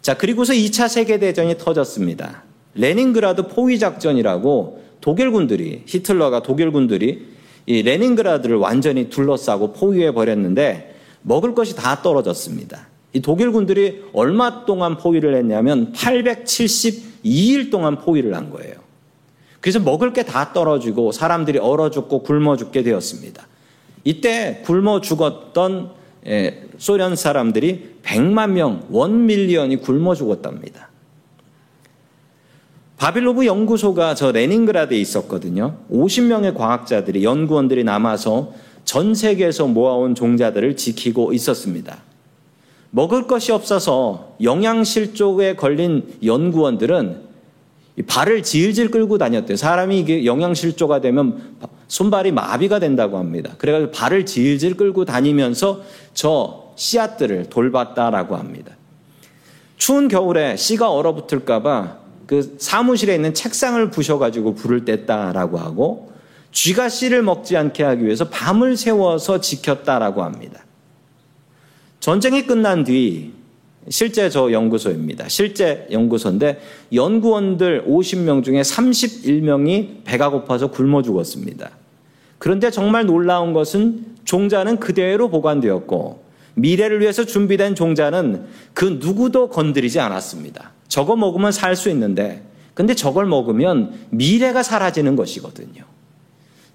자, 0.00 0.16
그리고서 0.16 0.54
2차 0.54 0.88
세계 0.88 1.18
대전이 1.18 1.58
터졌습니다. 1.58 2.44
레닌그라드 2.74 3.48
포위 3.48 3.78
작전이라고 3.78 4.82
독일군들이, 5.02 5.82
히틀러가 5.84 6.42
독일군들이 6.42 7.28
이 7.66 7.82
레닌그라드를 7.82 8.56
완전히 8.56 9.10
둘러싸고 9.10 9.74
포위해 9.74 10.12
버렸는데 10.12 10.96
먹을 11.20 11.54
것이 11.54 11.76
다 11.76 12.00
떨어졌습니다. 12.00 12.89
이 13.12 13.20
독일군들이 13.20 14.04
얼마 14.12 14.64
동안 14.64 14.96
포위를 14.96 15.34
했냐면 15.34 15.92
872일 15.92 17.70
동안 17.70 17.98
포위를 17.98 18.34
한 18.34 18.50
거예요. 18.50 18.74
그래서 19.60 19.78
먹을 19.80 20.12
게 20.12 20.22
다 20.22 20.52
떨어지고 20.52 21.12
사람들이 21.12 21.58
얼어 21.58 21.90
죽고 21.90 22.22
굶어 22.22 22.56
죽게 22.56 22.82
되었습니다. 22.82 23.46
이때 24.04 24.62
굶어 24.64 25.00
죽었던 25.00 25.90
예, 26.26 26.64
소련 26.78 27.16
사람들이 27.16 27.96
100만 28.02 28.50
명, 28.50 28.86
one 28.90 29.26
million이 29.26 29.76
굶어 29.76 30.14
죽었답니다. 30.14 30.88
바빌로브 32.98 33.46
연구소가 33.46 34.14
저 34.14 34.30
레닌그라드에 34.30 34.98
있었거든요. 34.98 35.78
50명의 35.90 36.54
과학자들이 36.54 37.24
연구원들이 37.24 37.82
남아서 37.84 38.52
전 38.84 39.14
세계에서 39.14 39.66
모아온 39.68 40.14
종자들을 40.14 40.76
지키고 40.76 41.32
있었습니다. 41.32 42.02
먹을 42.90 43.26
것이 43.26 43.52
없어서 43.52 44.34
영양실조에 44.42 45.56
걸린 45.56 46.14
연구원들은 46.24 47.30
발을 48.06 48.42
질질 48.42 48.90
끌고 48.90 49.18
다녔대요. 49.18 49.56
사람이 49.56 49.98
이게 49.98 50.24
영양실조가 50.24 51.00
되면 51.00 51.56
손발이 51.88 52.32
마비가 52.32 52.78
된다고 52.78 53.18
합니다. 53.18 53.52
그래가지고 53.58 53.90
발을 53.92 54.26
질질 54.26 54.76
끌고 54.76 55.04
다니면서 55.04 55.82
저 56.14 56.72
씨앗들을 56.76 57.50
돌봤다라고 57.50 58.36
합니다. 58.36 58.72
추운 59.76 60.08
겨울에 60.08 60.56
씨가 60.56 60.90
얼어붙을까봐 60.90 61.98
그 62.26 62.56
사무실에 62.58 63.14
있는 63.14 63.34
책상을 63.34 63.90
부셔가지고 63.90 64.54
불을 64.54 64.84
뗐다라고 64.84 65.56
하고 65.56 66.12
쥐가 66.52 66.88
씨를 66.88 67.22
먹지 67.22 67.56
않게 67.56 67.82
하기 67.82 68.04
위해서 68.04 68.28
밤을 68.28 68.76
세워서 68.76 69.40
지켰다라고 69.40 70.22
합니다. 70.22 70.60
전쟁이 72.00 72.46
끝난 72.46 72.82
뒤 72.84 73.32
실제 73.88 74.28
저 74.28 74.52
연구소입니다. 74.52 75.28
실제 75.28 75.86
연구소인데 75.90 76.60
연구원들 76.92 77.84
50명 77.86 78.42
중에 78.42 78.62
31명이 78.62 80.04
배가 80.04 80.30
고파서 80.30 80.70
굶어 80.70 81.02
죽었습니다. 81.02 81.70
그런데 82.38 82.70
정말 82.70 83.06
놀라운 83.06 83.52
것은 83.52 84.06
종자는 84.24 84.80
그대로 84.80 85.28
보관되었고 85.28 86.22
미래를 86.54 87.00
위해서 87.00 87.24
준비된 87.24 87.74
종자는 87.74 88.46
그 88.74 88.98
누구도 89.00 89.48
건드리지 89.50 90.00
않았습니다. 90.00 90.72
저거 90.88 91.16
먹으면 91.16 91.52
살 91.52 91.76
수 91.76 91.90
있는데 91.90 92.42
근데 92.74 92.94
저걸 92.94 93.26
먹으면 93.26 93.92
미래가 94.10 94.62
사라지는 94.62 95.16
것이거든요. 95.16 95.84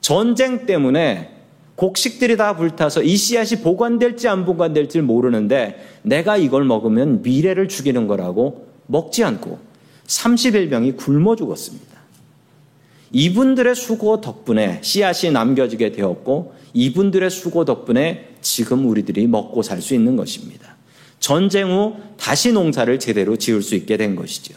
전쟁 0.02 0.66
때문에 0.66 1.35
곡식들이 1.76 2.38
다 2.38 2.56
불타서 2.56 3.04
이 3.04 3.18
씨앗이 3.18 3.62
보관될지 3.62 4.28
안 4.28 4.46
보관될지 4.46 5.02
모르는데 5.02 5.86
내가 6.04 6.38
이걸 6.38 6.64
먹으면 6.64 7.22
미래를 7.22 7.68
죽이는 7.68 8.08
거라고 8.08 8.68
먹지 8.88 9.24
않고 9.24 9.60
31명이 10.08 10.96
굶어 10.98 11.36
죽었습니다. 11.36 11.96
이분들의 13.12 13.76
수고 13.76 14.22
덕분에 14.22 14.80
씨앗이 14.82 15.32
남겨지게 15.32 15.92
되었고 15.92 16.54
이분들의 16.74 17.30
수고 17.30 17.66
덕분에 17.66 18.36
지금 18.42 18.88
우리들이 18.88 19.28
먹고 19.28 19.62
살 19.64 19.82
수 19.82 19.94
있는 19.94 20.16
것입니다. 20.16 20.76
전쟁 21.20 21.72
후 21.72 21.96
다시 22.18 22.52
농사를 22.52 23.00
제대로 23.00 23.38
지을 23.38 23.62
수 23.62 23.76
있게 23.76 23.98
된 23.98 24.16
것이죠. 24.16 24.56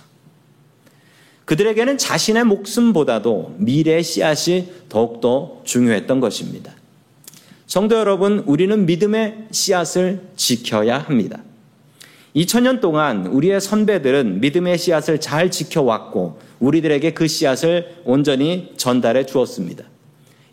그들에게는 1.45 1.97
자신의 1.97 2.45
목숨보다도 2.45 3.55
미래의 3.59 4.03
씨앗이 4.03 4.69
더욱더 4.89 5.63
중요했던 5.65 6.21
것입니다. 6.21 6.78
성도 7.69 7.97
여러분, 7.97 8.43
우리는 8.47 8.87
믿음의 8.87 9.49
씨앗을 9.51 10.23
지켜야 10.37 10.97
합니다. 10.97 11.43
2000년 12.35 12.81
동안 12.81 13.27
우리의 13.27 13.61
선배들은 13.61 14.41
믿음의 14.41 14.79
씨앗을 14.79 15.21
잘 15.21 15.51
지켜왔고 15.51 16.41
우리들에게 16.61 17.13
그 17.13 17.29
씨앗을 17.29 17.97
온전히 18.07 18.73
전달해 18.79 19.27
주었습니다. 19.27 19.85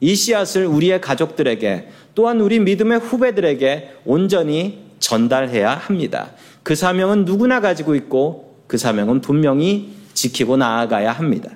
이 0.01 0.13
씨앗을 0.13 0.65
우리의 0.65 0.99
가족들에게 0.99 1.87
또한 2.15 2.41
우리 2.41 2.59
믿음의 2.59 2.99
후배들에게 2.99 3.91
온전히 4.03 4.83
전달해야 4.99 5.73
합니다. 5.73 6.31
그 6.63 6.75
사명은 6.75 7.23
누구나 7.23 7.61
가지고 7.61 7.95
있고 7.95 8.57
그 8.67 8.77
사명은 8.77 9.21
분명히 9.21 9.93
지키고 10.13 10.57
나아가야 10.57 11.13
합니다. 11.13 11.51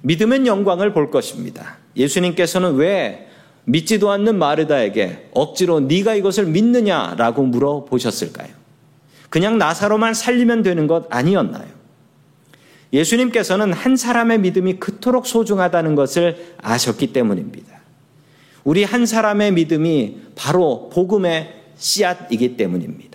믿음은 0.00 0.46
영광을 0.46 0.94
볼 0.94 1.10
것입니다. 1.10 1.76
예수님께서는 1.94 2.76
왜 2.76 3.28
믿지도 3.64 4.10
않는 4.10 4.38
마르다에게 4.38 5.28
억지로 5.32 5.80
네가 5.80 6.14
이것을 6.14 6.46
믿느냐라고 6.46 7.44
물어보셨을까요? 7.44 8.48
그냥 9.30 9.58
나사로만 9.58 10.14
살리면 10.14 10.62
되는 10.62 10.86
것 10.86 11.06
아니었나요? 11.10 11.66
예수님께서는 12.92 13.72
한 13.72 13.96
사람의 13.96 14.38
믿음이 14.40 14.74
그토록 14.74 15.26
소중하다는 15.26 15.96
것을 15.96 16.54
아셨기 16.58 17.12
때문입니다. 17.12 17.80
우리 18.62 18.84
한 18.84 19.06
사람의 19.06 19.52
믿음이 19.52 20.18
바로 20.36 20.88
복음의 20.92 21.52
씨앗이기 21.76 22.56
때문입니다. 22.56 23.14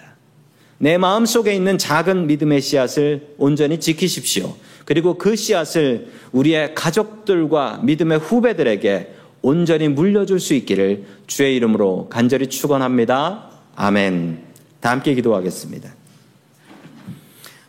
내 0.77 0.97
마음 0.97 1.25
속에 1.25 1.53
있는 1.53 1.77
작은 1.77 2.27
믿음의 2.27 2.61
씨앗을 2.61 3.35
온전히 3.37 3.79
지키십시오. 3.79 4.55
그리고 4.85 5.17
그 5.17 5.35
씨앗을 5.35 6.07
우리의 6.31 6.75
가족들과 6.75 7.79
믿음의 7.83 8.19
후배들에게 8.19 9.13
온전히 9.41 9.87
물려줄 9.87 10.39
수 10.39 10.53
있기를 10.53 11.05
주의 11.27 11.55
이름으로 11.55 12.07
간절히 12.09 12.47
축원합니다. 12.47 13.49
아멘. 13.75 14.43
다 14.81 14.91
함께 14.91 15.13
기도하겠습니다. 15.13 15.93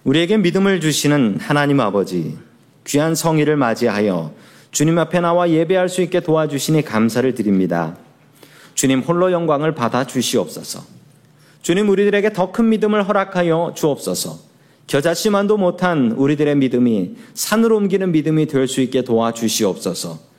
우리에게 0.05 0.39
믿음을 0.39 0.81
주시는 0.81 1.39
하나님 1.41 1.81
아버지, 1.81 2.37
귀한 2.87 3.15
성의를 3.15 3.57
맞이하여 3.57 4.33
주님 4.73 4.99
앞에 4.99 5.21
나와 5.21 5.51
예배할 5.51 5.89
수 5.89 6.01
있게 6.03 6.21
도와주시니 6.21 6.83
감사를 6.83 7.35
드립니다. 7.35 7.97
주님 8.75 9.01
홀로 9.01 9.31
영광을 9.33 9.75
받아 9.75 10.05
주시옵소서. 10.07 10.85
주님 11.63 11.89
우리들에게 11.91 12.33
더 12.33 12.53
큰 12.53 12.69
믿음을 12.71 13.07
허락하여 13.07 13.75
주옵소서. 13.77 14.39
겨자씨만도 14.87 15.57
못한 15.59 16.13
우리들의 16.13 16.57
믿음이 16.57 17.17
산으로 17.35 17.77
옮기는 17.77 18.11
믿음이 18.11 18.47
될 18.47 18.67
수 18.67 18.81
있게 18.81 19.03
도와주시옵소서. 19.03 20.30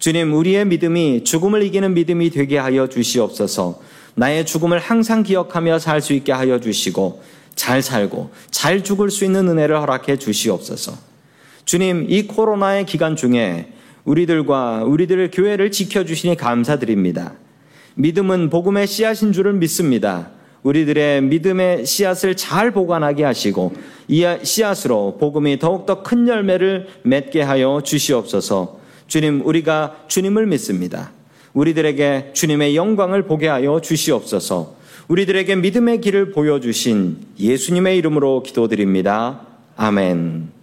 주님 0.00 0.32
우리의 0.32 0.64
믿음이 0.64 1.24
죽음을 1.24 1.62
이기는 1.62 1.92
믿음이 1.92 2.30
되게 2.30 2.56
하여 2.56 2.88
주시옵소서. 2.88 3.80
나의 4.14 4.46
죽음을 4.46 4.78
항상 4.78 5.22
기억하며 5.22 5.78
살 5.78 6.00
수 6.00 6.14
있게 6.14 6.32
하여 6.32 6.58
주시고 6.58 7.22
잘 7.54 7.82
살고 7.82 8.30
잘 8.50 8.82
죽을 8.82 9.10
수 9.10 9.26
있는 9.26 9.46
은혜를 9.46 9.78
허락해 9.78 10.16
주시옵소서. 10.16 10.94
주님, 11.66 12.06
이 12.08 12.26
코로나의 12.26 12.86
기간 12.86 13.14
중에 13.14 13.74
우리들과 14.04 14.84
우리들의 14.84 15.30
교회를 15.32 15.70
지켜주시니 15.70 16.38
감사드립니다. 16.38 17.34
믿음은 17.96 18.48
복음의 18.48 18.86
씨앗인 18.86 19.32
줄을 19.32 19.52
믿습니다. 19.52 20.30
우리들의 20.62 21.22
믿음의 21.24 21.84
씨앗을 21.84 22.36
잘 22.36 22.70
보관하게 22.70 23.24
하시고 23.24 23.74
이 24.08 24.26
씨앗으로 24.42 25.18
복음이 25.20 25.58
더욱더 25.58 26.02
큰 26.02 26.26
열매를 26.26 26.88
맺게 27.02 27.42
하여 27.42 27.82
주시옵소서. 27.84 28.79
주님, 29.10 29.42
우리가 29.44 30.04
주님을 30.06 30.46
믿습니다. 30.46 31.10
우리들에게 31.52 32.30
주님의 32.32 32.76
영광을 32.76 33.24
보게 33.24 33.48
하여 33.48 33.80
주시옵소서. 33.80 34.76
우리들에게 35.08 35.56
믿음의 35.56 36.00
길을 36.00 36.30
보여주신 36.30 37.16
예수님의 37.40 37.98
이름으로 37.98 38.44
기도드립니다. 38.44 39.40
아멘. 39.76 40.59